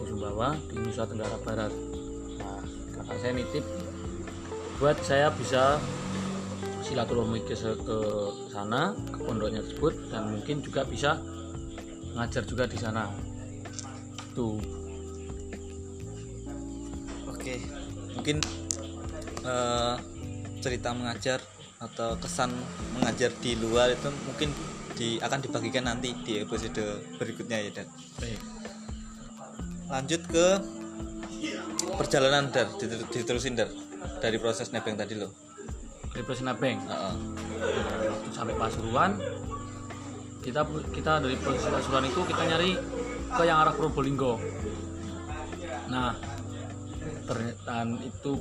Di 0.00 0.04
Sumbawa 0.04 0.56
di 0.68 0.74
Nusa 0.80 1.08
Tenggara 1.08 1.36
Barat. 1.40 1.72
Nah 2.40 2.62
kakak 2.96 3.16
saya 3.20 3.32
nitip 3.32 3.64
buat 4.80 4.96
saya 5.04 5.28
bisa 5.36 5.76
silaturahmi 6.80 7.44
ke, 7.44 7.54
ke 7.54 7.98
sana 8.48 8.96
ke 9.12 9.18
pondoknya 9.20 9.60
tersebut 9.62 9.94
dan 10.10 10.32
mungkin 10.32 10.64
juga 10.64 10.82
bisa 10.88 11.20
ngajar 12.16 12.42
juga 12.48 12.64
di 12.66 12.78
sana. 12.80 13.06
Tuh. 14.34 14.58
Oke, 17.28 17.56
mungkin 18.16 18.36
eh, 19.44 19.94
cerita 20.60 20.92
mengajar 20.92 21.40
atau 21.80 22.12
kesan 22.20 22.52
mengajar 22.92 23.32
di 23.40 23.56
luar 23.56 23.88
itu 23.88 24.12
mungkin 24.28 24.52
di, 25.00 25.16
akan 25.16 25.40
dibagikan 25.40 25.88
nanti 25.88 26.12
di 26.20 26.44
episode 26.44 26.76
berikutnya 27.16 27.56
ya 27.56 27.70
dan 27.72 27.88
baik. 28.20 28.40
Lanjut 29.88 30.22
ke 30.28 30.46
perjalanan 31.96 32.52
dar. 32.52 32.68
Diter- 32.76 33.08
diterusin 33.08 33.56
dar 33.56 33.72
dari 34.20 34.36
proses 34.36 34.68
nebeng 34.76 35.00
tadi 35.00 35.16
loh. 35.16 35.32
dari 36.10 36.26
Presiden 36.26 36.58
Bank 36.58 36.78
Heeh. 36.90 37.14
waktu 38.10 38.28
sampai 38.34 38.54
Pasuruan 38.58 39.14
kita 40.42 40.66
kita 40.90 41.22
dari 41.22 41.38
posisi 41.38 41.70
Pasuruan 41.70 42.04
itu 42.04 42.20
kita 42.26 42.42
nyari 42.50 42.74
ke 43.30 43.42
yang 43.46 43.62
arah 43.62 43.70
Probolinggo. 43.70 44.36
Nah 45.86 46.18
ternyata 47.30 47.86
itu 48.02 48.32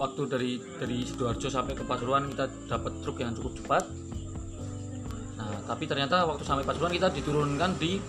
waktu 0.00 0.22
dari 0.32 0.52
dari 0.80 1.04
sidoarjo 1.04 1.52
sampai 1.52 1.76
ke 1.76 1.84
Pasuruan 1.84 2.32
kita 2.32 2.48
dapat 2.72 2.92
truk 3.04 3.20
yang 3.20 3.36
cukup 3.36 3.52
cepat 3.60 3.84
tapi 5.66 5.84
ternyata 5.86 6.26
waktu 6.26 6.42
sampai 6.42 6.66
Pasuruan 6.66 6.92
kita 6.94 7.08
diturunkan 7.14 7.70
di 7.78 8.02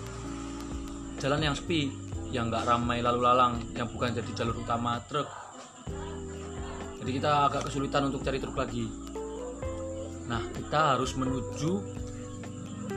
jalan 1.22 1.42
yang 1.42 1.56
sepi 1.56 1.94
yang 2.34 2.50
nggak 2.50 2.66
ramai 2.66 3.00
lalu 3.06 3.22
lalang 3.22 3.62
yang 3.78 3.86
bukan 3.86 4.12
jadi 4.18 4.32
jalur 4.34 4.58
utama 4.58 4.98
truk. 5.06 5.30
Jadi 7.04 7.12
kita 7.20 7.52
agak 7.52 7.70
kesulitan 7.70 8.10
untuk 8.10 8.26
cari 8.26 8.42
truk 8.42 8.58
lagi. 8.58 8.90
Nah 10.26 10.42
kita 10.56 10.98
harus 10.98 11.14
menuju 11.14 11.72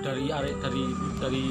dari 0.01 0.33
area 0.33 0.57
dari 0.57 0.85
dari 1.21 1.45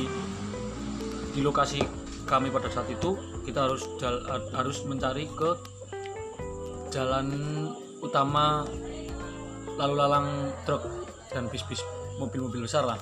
di 1.35 1.41
lokasi 1.43 1.83
kami 2.25 2.49
pada 2.49 2.71
saat 2.73 2.89
itu 2.89 3.13
kita 3.45 3.69
harus 3.69 3.85
jal- 4.01 4.25
harus 4.55 4.81
mencari 4.89 5.29
ke 5.29 5.49
jalan 6.89 7.27
utama 8.01 8.65
lalu 9.77 9.93
lalang 9.99 10.27
truk 10.63 10.81
dan 11.29 11.51
bis-bis 11.51 11.83
mobil-mobil 12.21 12.65
besar 12.65 12.85
lah. 12.85 12.99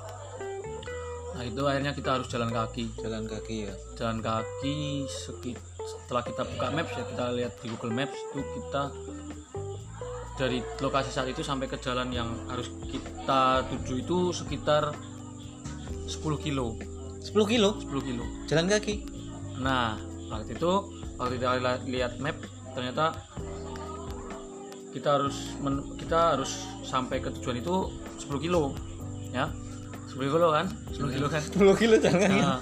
Nah 1.34 1.44
itu 1.44 1.62
akhirnya 1.66 1.98
kita 1.98 2.22
harus 2.22 2.28
jalan 2.30 2.54
kaki. 2.54 2.94
Jalan 3.02 3.26
kaki 3.26 3.70
ya. 3.70 3.74
jalan 3.98 4.20
kaki 4.22 5.06
sekit 5.10 5.58
setelah 5.84 6.24
kita 6.24 6.48
buka 6.48 6.68
maps 6.72 6.92
ya 6.96 7.04
kita 7.04 7.26
lihat 7.36 7.54
di 7.60 7.68
Google 7.76 7.92
Maps 7.92 8.16
itu 8.16 8.40
kita 8.40 8.84
dari 10.34 10.64
lokasi 10.82 11.14
saat 11.14 11.30
itu 11.30 11.46
sampai 11.46 11.70
ke 11.70 11.78
jalan 11.78 12.10
yang 12.10 12.30
harus 12.50 12.72
kita 12.90 13.68
tuju 13.70 13.94
itu 14.02 14.18
sekitar 14.34 14.96
10 16.10 16.20
kilo. 16.42 16.78
10 17.22 17.34
kilo? 17.46 17.70
10 17.80 18.08
kilo. 18.08 18.24
Jalan 18.50 18.66
kaki. 18.70 18.96
nah 19.62 20.02
waktu 20.34 20.58
itu 20.58 20.72
waktu 21.22 21.38
kita 21.38 21.62
li- 21.62 21.86
lihat 21.94 22.18
map 22.18 22.34
ternyata 22.74 23.14
kita 24.90 25.22
harus 25.22 25.54
men- 25.62 25.94
kita 25.94 26.34
harus 26.34 26.66
sampai 26.82 27.22
ke 27.22 27.30
tujuan 27.38 27.62
itu 27.62 27.94
10 28.18 28.42
kilo 28.42 28.74
ya 29.34 29.50
10 30.14 30.30
kilo 30.30 30.48
kan 30.54 30.66
10 30.94 31.10
kilo 31.18 31.28
kan 31.28 31.42
10 31.42 31.82
kilo 31.82 31.96
kaki. 31.98 32.38
Nah, 32.38 32.62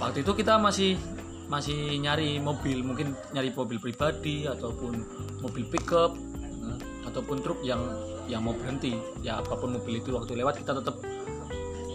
waktu 0.00 0.24
itu 0.24 0.32
kita 0.32 0.56
masih 0.56 0.96
masih 1.46 2.00
nyari 2.00 2.40
mobil, 2.42 2.82
mungkin 2.82 3.14
nyari 3.30 3.52
mobil 3.52 3.78
pribadi 3.78 4.48
ataupun 4.48 4.98
mobil 5.44 5.64
pickup 5.68 6.16
ataupun 7.06 7.38
truk 7.44 7.60
yang 7.62 7.78
yang 8.26 8.42
mau 8.42 8.56
berhenti. 8.56 8.98
Ya 9.22 9.38
apa 9.38 9.54
pun 9.54 9.76
mobil 9.76 10.02
itu 10.02 10.16
waktu 10.16 10.32
lewat 10.34 10.64
kita 10.64 10.80
tetap 10.80 10.96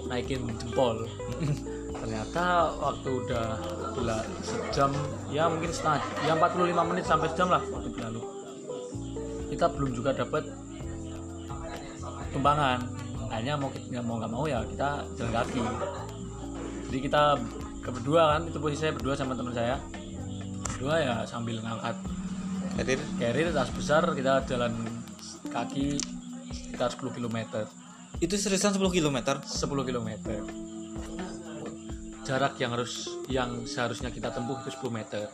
naikin 0.07 0.45
jempol. 0.61 1.09
Ternyata 2.01 2.73
waktu 2.79 3.09
udah 3.11 3.45
bela 3.97 4.23
sejam 4.39 4.93
ya 5.33 5.51
mungkin 5.51 5.69
setengah 5.73 6.01
ya 6.25 6.33
45 6.37 6.89
menit 6.89 7.05
sampai 7.09 7.27
sejam 7.33 7.49
lah 7.51 7.61
waktu 7.65 7.89
berlalu. 7.91 8.21
Kita 9.51 9.67
belum 9.73 9.91
juga 9.91 10.15
dapat 10.15 10.47
tumbangan 12.31 12.79
hanya 13.31 13.55
mau 13.55 13.71
kita 13.71 14.03
mau 14.03 14.19
nggak 14.19 14.31
mau 14.31 14.43
ya 14.47 14.59
kita 14.67 15.07
jalan 15.15 15.31
kaki. 15.31 15.61
Jadi 16.91 16.97
kita 17.07 17.23
berdua 17.87 18.35
kan 18.35 18.41
itu 18.47 18.57
posisi 18.59 18.81
saya 18.83 18.93
berdua 18.95 19.13
sama 19.15 19.35
teman 19.35 19.55
saya. 19.55 19.79
Berdua 20.75 20.95
ya 20.99 21.15
sambil 21.23 21.59
ngangkat 21.63 21.95
Hadir 22.71 22.99
carrier 23.19 23.51
tas 23.51 23.67
besar 23.67 24.03
kita 24.15 24.47
jalan 24.47 24.71
kaki 25.51 25.99
sekitar 26.51 26.87
10 26.95 27.19
km 27.19 27.67
itu 28.23 28.35
seriusan 28.35 28.75
10 28.75 28.87
km. 28.91 29.17
10 29.43 29.87
km 29.87 30.09
jarak 32.21 32.53
yang 32.61 32.71
harus 32.77 33.11
yang 33.27 33.65
seharusnya 33.67 34.13
kita 34.13 34.31
tempuh 34.31 34.55
itu 34.63 34.71
10 34.77 34.87
meter. 34.93 35.27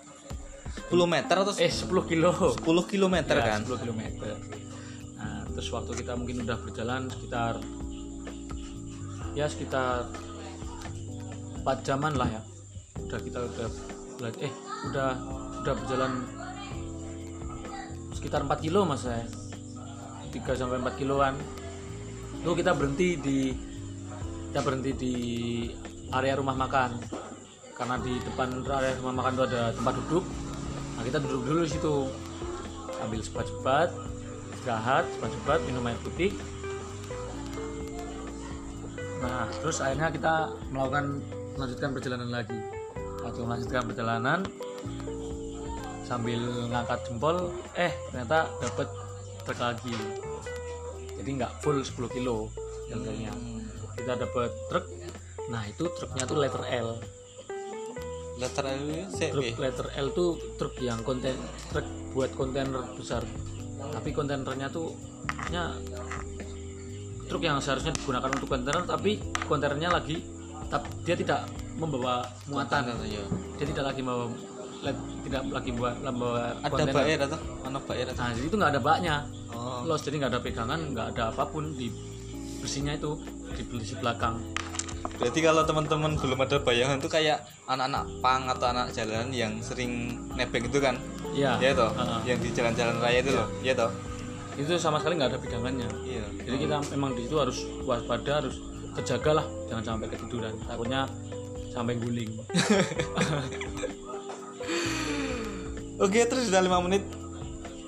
10 0.90 0.98
meter 1.06 1.36
atau 1.36 1.54
eh 1.62 1.70
10 1.70 1.90
kilo. 2.10 2.32
10 2.34 2.64
km 2.90 3.16
Ya, 3.22 3.44
kan? 3.54 3.62
10 3.66 3.86
km. 3.86 4.02
Terus 5.58 5.74
waktu 5.74 6.06
kita 6.06 6.14
mungkin 6.14 6.46
udah 6.46 6.54
berjalan 6.62 7.10
sekitar 7.10 7.58
ya 9.34 9.50
sekitar 9.50 10.06
4 11.66 11.66
jaman 11.82 12.14
lah 12.14 12.30
ya. 12.30 12.42
Udah 13.02 13.18
kita 13.18 13.42
udah 13.42 13.68
bela- 14.22 14.38
eh 14.38 14.54
udah 14.86 15.12
udah 15.66 15.74
berjalan 15.82 16.12
sekitar 18.14 18.46
4 18.46 18.62
kilo 18.62 18.86
mas 18.86 19.02
saya. 19.10 19.26
3 20.30 20.54
sampai 20.54 20.78
4 20.78 20.94
kiloan. 20.94 21.34
Itu 22.38 22.54
kita 22.54 22.78
berhenti 22.78 23.18
di 23.18 23.50
kita 24.54 24.62
berhenti 24.62 24.92
di 24.94 25.16
area 26.14 26.38
rumah 26.38 26.54
makan. 26.54 27.02
Karena 27.74 27.98
di 27.98 28.14
depan 28.22 28.62
area 28.62 28.94
rumah 29.02 29.26
makan 29.26 29.42
itu 29.42 29.44
ada 29.50 29.74
tempat 29.74 29.94
duduk. 30.06 30.26
Nah, 30.98 31.02
kita 31.02 31.18
duduk 31.18 31.42
dulu 31.50 31.60
di 31.66 31.72
situ. 31.74 31.96
Ambil 33.02 33.22
cepat-cepat, 33.22 34.07
istirahat, 34.68 35.08
cepat-cepat 35.16 35.64
minum 35.64 35.88
air 35.88 35.96
putih. 36.04 36.36
Nah, 39.24 39.48
terus 39.64 39.80
akhirnya 39.80 40.12
kita 40.12 40.52
melakukan 40.76 41.24
melanjutkan 41.56 41.96
perjalanan 41.96 42.28
lagi. 42.36 42.60
Waktu 43.24 43.48
melanjutkan 43.48 43.88
perjalanan 43.88 44.40
sambil 46.04 46.68
ngangkat 46.68 47.00
jempol 47.08 47.56
eh 47.80 47.96
ternyata 48.12 48.52
dapat 48.60 48.92
truk 49.48 49.56
lagi. 49.56 49.96
Jadi 51.16 51.30
nggak 51.40 51.64
full 51.64 51.80
10 51.80 52.16
kilo 52.20 52.52
harganya 52.92 53.32
kita 53.96 54.20
dapat 54.20 54.52
truk. 54.68 54.84
Nah 55.48 55.64
itu 55.64 55.88
truknya 55.96 56.28
tuh 56.28 56.44
letter 56.44 56.64
L. 56.68 57.00
Letter 58.36 58.66
L 58.68 58.84
truk 59.16 59.48
letter 59.64 59.88
L 59.96 60.08
tuh 60.12 60.36
truk 60.60 60.76
yang 60.84 61.00
konten 61.08 61.40
truk 61.72 61.88
buat 62.12 62.36
kontainer 62.36 62.84
besar 63.00 63.24
tapi 63.78 64.10
kontainernya 64.14 64.68
tuh 64.70 64.94
nya 65.54 65.74
truk 67.28 67.44
yang 67.44 67.60
seharusnya 67.60 67.94
digunakan 67.94 68.30
untuk 68.32 68.50
kontainer 68.50 68.84
tapi 68.88 69.20
kontainernya 69.46 69.90
lagi 69.92 70.24
tapi 70.68 70.88
dia 71.04 71.16
tidak 71.16 71.48
membawa 71.78 72.26
muatan 72.50 72.90
ya. 73.06 73.24
dia 73.60 73.66
tidak 73.70 73.94
lagi 73.94 74.02
membawa 74.02 74.32
tidak 75.26 75.44
lagi 75.52 75.72
buat 75.74 75.96
membawa 76.02 76.56
ada 76.64 76.70
kontainer. 76.72 76.96
bayar 76.96 77.20
atau 77.28 77.40
mana 77.66 77.80
bayar 77.84 78.06
atau 78.14 78.22
nah 78.24 78.32
jadi 78.34 78.48
itu 78.48 78.56
nggak 78.58 78.72
ada 78.74 78.82
baknya 78.82 79.16
oh. 79.52 79.82
los 79.86 80.02
jadi 80.02 80.16
nggak 80.24 80.32
ada 80.34 80.42
pegangan 80.42 80.80
nggak 80.94 81.08
ada 81.16 81.24
apa 81.34 81.44
pun 81.50 81.76
di 81.76 81.92
besinya 82.62 82.94
itu 82.96 83.20
di 83.54 83.64
besi 83.68 83.96
belakang 84.00 84.42
berarti 85.18 85.40
kalau 85.42 85.66
teman-teman 85.66 86.14
belum 86.18 86.40
ada 86.46 86.58
bayangan 86.62 86.98
itu 87.02 87.10
kayak 87.10 87.42
anak-anak 87.66 88.06
pang 88.22 88.46
atau 88.46 88.70
anak 88.70 88.94
jalanan 88.94 89.34
yang 89.34 89.58
sering 89.62 90.18
nebeng 90.38 90.66
itu 90.70 90.78
kan? 90.78 90.96
Iya. 91.34 91.58
Ya 91.62 91.72
toh? 91.74 91.90
Heeh. 91.94 92.20
yang 92.34 92.40
di 92.42 92.50
jalan-jalan 92.54 92.96
raya 93.02 93.20
itu 93.22 93.32
loh? 93.34 93.48
Ya 93.66 93.74
toh? 93.74 93.92
Itu 94.58 94.78
sama 94.82 94.98
sekali 95.02 95.22
nggak 95.22 95.38
ada 95.38 95.40
pegangannya. 95.42 95.90
Iya. 96.06 96.26
Jadi 96.46 96.58
kita 96.66 96.82
memang 96.98 97.14
di 97.14 97.26
situ 97.26 97.38
harus 97.38 97.58
waspada 97.86 98.42
harus 98.42 98.58
terjaga 98.98 99.44
lah 99.44 99.46
jangan 99.70 99.84
sampai 99.96 100.08
ketiduran. 100.10 100.54
Takutnya 100.66 101.06
sampai 101.70 101.94
guling. 102.02 102.32
Oke 105.98 106.26
terus 106.30 106.50
sudah 106.50 106.62
lima 106.62 106.78
menit. 106.82 107.02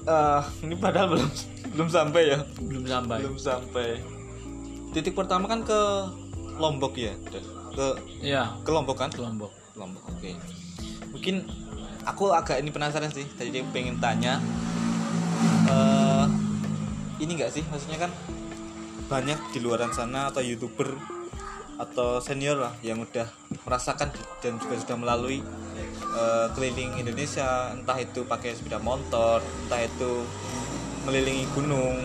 Eh, 0.09 0.41
ini 0.65 0.73
padahal 0.73 1.13
belum 1.13 1.29
belum 1.73 1.89
sampai 1.89 2.21
ya? 2.33 2.39
Belum 2.57 2.85
sampai. 2.85 3.17
Belum 3.21 3.37
sampai. 3.37 3.89
Titik 4.93 5.13
pertama 5.13 5.45
kan 5.45 5.61
ke 5.61 5.81
Lombok 6.59 6.93
ya? 6.99 7.15
Ke 7.73 7.95
iya. 8.19 8.43
Ke 8.61 8.69
Lombok 8.75 8.99
kan? 8.99 9.09
Ke 9.09 9.23
Lombok 9.23 9.55
Lombok 9.79 10.03
oke. 10.11 10.31
Mungkin 11.15 11.47
aku 12.03 12.35
agak 12.35 12.59
ini 12.59 12.69
penasaran 12.69 13.09
sih 13.09 13.23
tadi 13.39 13.55
dia 13.55 13.63
pengen 13.71 13.97
tanya 14.03 14.43
eh 15.71 16.25
ini 17.23 17.39
enggak 17.39 17.55
sih? 17.55 17.63
Maksudnya 17.71 18.07
kan 18.07 18.11
banyak 19.07 19.39
di 19.55 19.59
luaran 19.63 19.89
sana 19.95 20.29
atau 20.29 20.43
youtuber 20.43 20.99
atau 21.79 22.19
senior 22.19 22.59
lah 22.59 22.75
yang 22.83 22.99
udah 22.99 23.25
merasakan 23.63 24.11
dan 24.43 24.59
juga 24.59 24.75
sudah 24.83 24.97
melalui 24.99 25.39
eh, 26.11 26.47
keliling 26.51 26.99
Indonesia. 26.99 27.71
Entah 27.71 27.95
itu 28.03 28.27
pakai 28.27 28.51
sepeda 28.51 28.83
motor 28.83 29.39
entah 29.65 29.79
itu 29.79 30.27
melilingi 31.07 31.47
gunung 31.55 32.03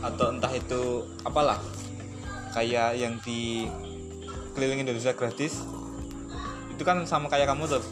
atau 0.00 0.32
entah 0.32 0.52
itu 0.54 1.04
apalah 1.26 1.58
kayak 2.54 2.98
yang 2.98 3.18
di 3.22 3.66
keliling 4.54 4.82
Indonesia 4.82 5.14
gratis 5.14 5.62
itu 6.70 6.82
kan 6.82 7.04
sama 7.04 7.28
kayak 7.28 7.46
kamu 7.52 7.68
tuh 7.68 7.84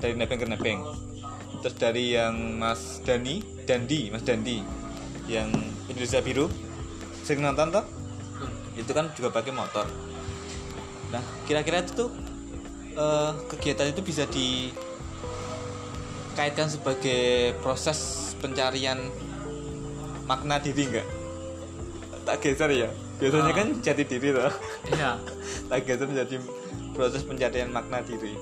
dari, 0.00 0.14
nebeng 0.16 0.40
ke 0.40 0.46
nebeng. 0.48 0.80
Terus 1.60 1.76
dari 1.76 2.16
yang 2.16 2.56
Mas 2.56 3.04
Dani 3.04 3.44
Dandi 3.68 4.08
Mas 4.08 4.24
Dandi 4.24 4.64
yang 5.28 5.52
Indonesia 5.86 6.24
Biru 6.24 6.48
sering 7.22 7.44
nonton 7.44 7.68
tuh? 7.70 7.84
Itu 8.74 8.96
kan 8.96 9.12
juga 9.12 9.28
pakai 9.28 9.52
motor. 9.52 9.84
Nah 11.12 11.20
kira-kira 11.44 11.84
itu 11.84 11.92
tuh 11.92 12.10
eh, 12.96 13.32
kegiatan 13.52 13.92
itu 13.92 14.00
bisa 14.00 14.24
dikaitkan 16.32 16.72
sebagai 16.72 17.52
proses 17.60 18.32
pencarian 18.40 18.96
makna 20.24 20.62
diri 20.62 20.86
enggak 20.86 21.08
tak 22.22 22.38
geser 22.46 22.70
ya 22.70 22.88
biasanya 23.20 23.44
Ah. 23.46 23.56
kan 23.56 23.68
jati 23.78 24.02
diri 24.02 24.28
tuh 24.32 24.48
iya. 24.90 25.10
Tak 25.68 25.84
geser 25.84 26.08
menjadi 26.08 26.36
proses 26.90 27.22
pencarian 27.22 27.70
makna 27.70 28.00
diri. 28.00 28.34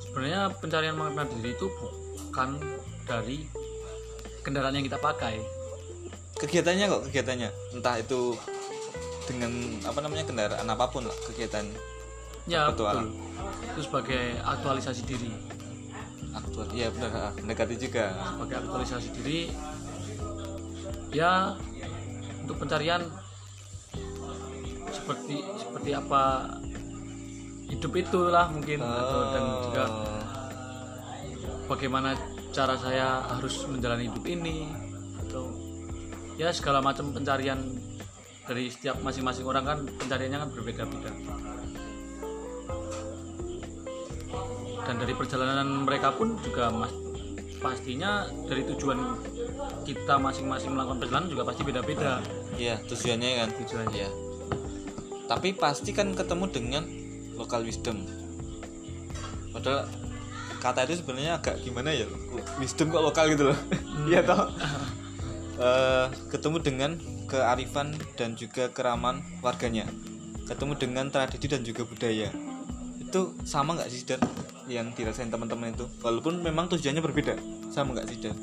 Sebenarnya 0.00 0.50
pencarian 0.56 0.96
makna 0.96 1.22
diri 1.28 1.52
itu 1.52 1.66
bukan 1.68 2.56
dari 3.04 3.44
kendaraan 4.40 4.74
yang 4.74 4.86
kita 4.86 4.96
pakai. 4.96 5.38
Kegiatannya 6.34 6.84
kok 6.88 7.02
kegiatannya? 7.06 7.48
Entah 7.74 8.00
itu 8.00 8.32
dengan 9.28 9.52
apa 9.84 10.00
namanya 10.00 10.24
kendaraan 10.24 10.64
apa 10.64 10.88
pun 10.88 11.04
lah 11.04 11.14
kegiatan 11.24 11.62
ya 12.48 12.72
Petualang. 12.72 13.06
betul. 13.06 13.68
itu 13.68 13.80
sebagai 13.84 14.22
aktualisasi 14.42 15.02
diri. 15.04 15.30
Aktual 16.30 16.66
ya 16.72 16.88
benar 16.88 17.10
ah, 17.12 17.32
mendekati 17.36 17.76
juga. 17.76 18.16
Sebagai 18.16 18.56
aktualisasi 18.64 19.08
diri 19.12 19.40
ya 21.10 21.54
untuk 22.50 22.66
pencarian 22.66 23.06
seperti 24.90 25.38
seperti 25.54 25.90
apa 25.94 26.50
hidup 27.70 27.94
itulah 27.94 28.50
mungkin 28.50 28.82
atau 28.82 29.20
dan 29.30 29.44
juga 29.70 29.84
Oh. 29.86 30.18
bagaimana 31.70 32.18
cara 32.50 32.74
saya 32.74 33.22
harus 33.30 33.62
menjalani 33.70 34.10
hidup 34.10 34.26
ini 34.26 34.66
atau 35.22 35.46
ya 36.34 36.50
segala 36.50 36.82
macam 36.82 37.14
pencarian 37.14 37.62
dari 38.50 38.66
setiap 38.66 38.98
masing-masing 38.98 39.46
orang 39.46 39.62
kan 39.62 39.78
pencariannya 39.86 40.42
kan 40.42 40.50
berbeda-beda 40.50 41.10
dan 44.82 44.94
dari 44.98 45.14
perjalanan 45.14 45.86
mereka 45.86 46.10
pun 46.10 46.34
juga 46.42 46.74
mas 46.74 46.90
pastinya 47.62 48.26
dari 48.50 48.66
tujuan 48.74 48.98
kita 49.84 50.14
masing-masing 50.20 50.74
melakukan 50.74 50.98
perjalanan 51.02 51.28
juga 51.30 51.42
pasti 51.48 51.62
beda-beda. 51.66 52.22
Iya 52.56 52.78
tujuannya 52.86 53.28
kan? 53.40 53.48
Tujuannya. 53.62 53.96
Iya. 53.96 54.10
tapi 55.30 55.54
pasti 55.54 55.94
kan 55.94 56.10
ketemu 56.10 56.50
dengan 56.50 56.82
local 57.38 57.62
wisdom. 57.62 58.02
Padahal 59.54 59.86
kata 60.58 60.90
itu 60.90 61.06
sebenarnya 61.06 61.38
agak 61.38 61.62
gimana 61.62 61.94
ya? 61.94 62.10
Wisdom 62.58 62.90
kok 62.90 62.98
lokal 62.98 63.30
gitu 63.30 63.54
loh? 63.54 63.58
Iya 64.10 64.26
toh? 64.26 64.50
Eh, 65.60 66.06
ketemu 66.34 66.56
dengan 66.64 66.90
kearifan 67.28 67.94
dan 68.16 68.34
juga 68.34 68.74
keraman 68.74 69.22
warganya. 69.38 69.86
Ketemu 70.50 70.72
dengan 70.80 71.06
tradisi 71.14 71.46
dan 71.46 71.62
juga 71.62 71.86
budaya. 71.86 72.32
Itu 72.98 73.38
sama 73.46 73.78
nggak 73.78 73.90
sih 73.92 74.02
dan? 74.02 74.18
Yang 74.66 74.98
dirasain 74.98 75.30
teman-teman 75.30 75.74
itu? 75.76 75.86
Walaupun 76.02 76.42
memang 76.42 76.66
tujuannya 76.72 77.02
berbeda. 77.04 77.38
Sama 77.70 77.94
nggak 77.94 78.08
sih 78.10 78.18
dan 78.18 78.34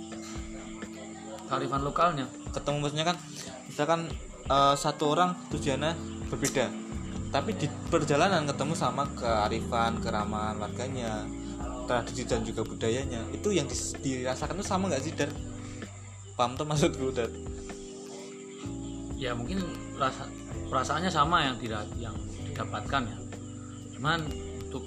kearifan 1.48 1.82
lokalnya. 1.82 2.28
Ketemu 2.52 2.78
maksudnya 2.84 3.06
kan 3.08 3.18
misalkan 3.66 4.00
eh, 4.48 4.76
satu 4.76 5.04
orang 5.16 5.34
tujuannya 5.50 5.92
berbeda. 6.30 6.68
Tapi 7.28 7.52
di 7.60 7.68
perjalanan 7.92 8.48
ketemu 8.48 8.74
sama 8.76 9.04
kearifan 9.16 10.00
keramahan 10.00 10.56
warganya 10.60 11.28
tradisi 11.88 12.28
dan 12.28 12.44
juga 12.44 12.68
budayanya 12.68 13.24
itu 13.32 13.56
yang 13.56 13.68
dirasakan 14.04 14.60
itu 14.60 14.68
sama 14.68 14.92
nggak 14.92 15.04
sih 15.08 15.16
dan 15.16 15.32
paham 16.36 16.54
tuh 16.60 16.68
maksudku 16.68 17.16
dan 17.16 17.32
ya 19.18 19.34
mungkin 19.34 19.64
rasa 19.98 20.30
perasaannya 20.70 21.10
sama 21.10 21.48
yang 21.48 21.56
tidak 21.58 21.88
yang 21.98 22.14
didapatkan 22.52 23.02
ya. 23.08 23.18
Cuman 23.98 24.20
untuk 24.68 24.84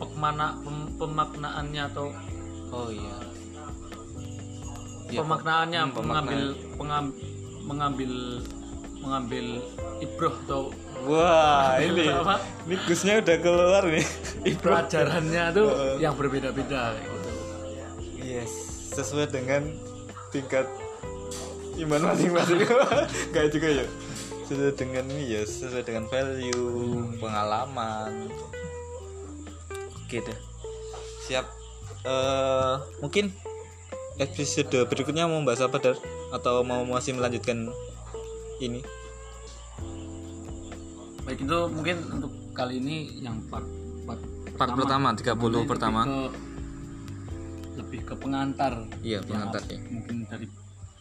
pem- 0.00 0.92
pemaknaannya 0.96 1.82
atau 1.92 2.08
oh 2.72 2.88
iya 2.88 3.33
Iya, 5.14 5.22
pemaknaannya 5.22 5.80
hmm, 5.86 5.94
mengambil 6.02 6.40
pengam- 6.74 7.16
mengambil 7.62 8.12
mengambil 8.98 9.46
ibroh 10.02 10.34
atau 10.42 10.62
wah 11.06 11.76
ini 11.86 12.10
Apa? 12.10 12.42
ini 12.66 12.74
Gusnya 12.88 13.22
udah 13.22 13.36
keluar 13.38 13.82
nih. 13.86 14.06
Pelajarannya 14.64 15.44
tuh 15.54 15.66
Heeh. 15.70 15.96
yang 16.02 16.14
berbeda-beda 16.18 16.98
gitu. 16.98 17.30
yes 18.18 18.52
sesuai 18.90 19.30
dengan 19.30 19.70
tingkat 20.30 20.66
iman 21.78 22.10
masing-masing. 22.10 22.62
Kayak 23.34 23.50
juga 23.54 23.68
ya. 23.82 23.86
Sesuai 24.46 24.74
dengan 24.74 25.04
ini 25.14 25.24
ya 25.30 25.42
sesuai 25.42 25.82
dengan 25.82 26.04
value 26.10 26.62
pengalaman. 27.18 28.30
Oke 30.04 30.22
deh. 30.22 30.38
Siap. 31.26 31.46
Eh 32.04 32.74
mungkin 32.98 33.34
episode 34.16 34.86
berikutnya 34.86 35.26
mau 35.26 35.42
bahas 35.42 35.62
apa 35.62 35.76
dar? 35.78 35.96
Atau 36.30 36.62
mau 36.62 36.82
masih 36.86 37.14
melanjutkan 37.14 37.70
ini? 38.58 38.80
Baik 41.24 41.40
itu 41.40 41.58
mungkin 41.72 41.96
untuk 42.12 42.32
kali 42.52 42.78
ini 42.78 43.18
yang 43.18 43.40
part 43.48 43.64
part, 44.04 44.20
Part 44.54 44.70
pertama, 44.76 45.10
30 45.16 45.34
Lebih 45.34 45.66
pertama. 45.66 46.00
ke- 46.06 46.34
lebih 47.74 48.00
ke 48.06 48.14
pengantar. 48.14 48.86
Iya, 49.02 49.18
pengantar, 49.26 49.62
ya. 49.66 49.78
mungkin 49.90 50.22
dari 50.30 50.46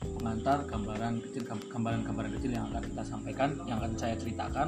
pengantar 0.02 0.58
gambaran 0.65 1.13
kecil 1.21 1.43
gam- 1.45 1.67
gambaran-gambaran 1.69 2.32
kecil 2.39 2.52
yang 2.58 2.65
akan 2.73 2.84
kita 2.84 3.04
sampaikan 3.06 3.49
yang 3.69 3.78
akan 3.80 3.93
saya 3.95 4.15
ceritakan 4.17 4.67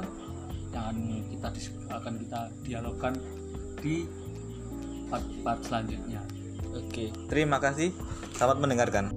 yang 0.71 0.84
akan 0.86 0.97
kita 1.31 1.47
akan 1.91 2.13
kita 2.19 2.39
dialogkan 2.63 3.13
di 3.79 4.08
part-part 5.08 5.60
selanjutnya 5.63 6.21
Oke, 6.76 7.16
terima 7.32 7.64
kasih. 7.64 7.96
Selamat 8.36 8.60
mendengarkan. 8.60 9.16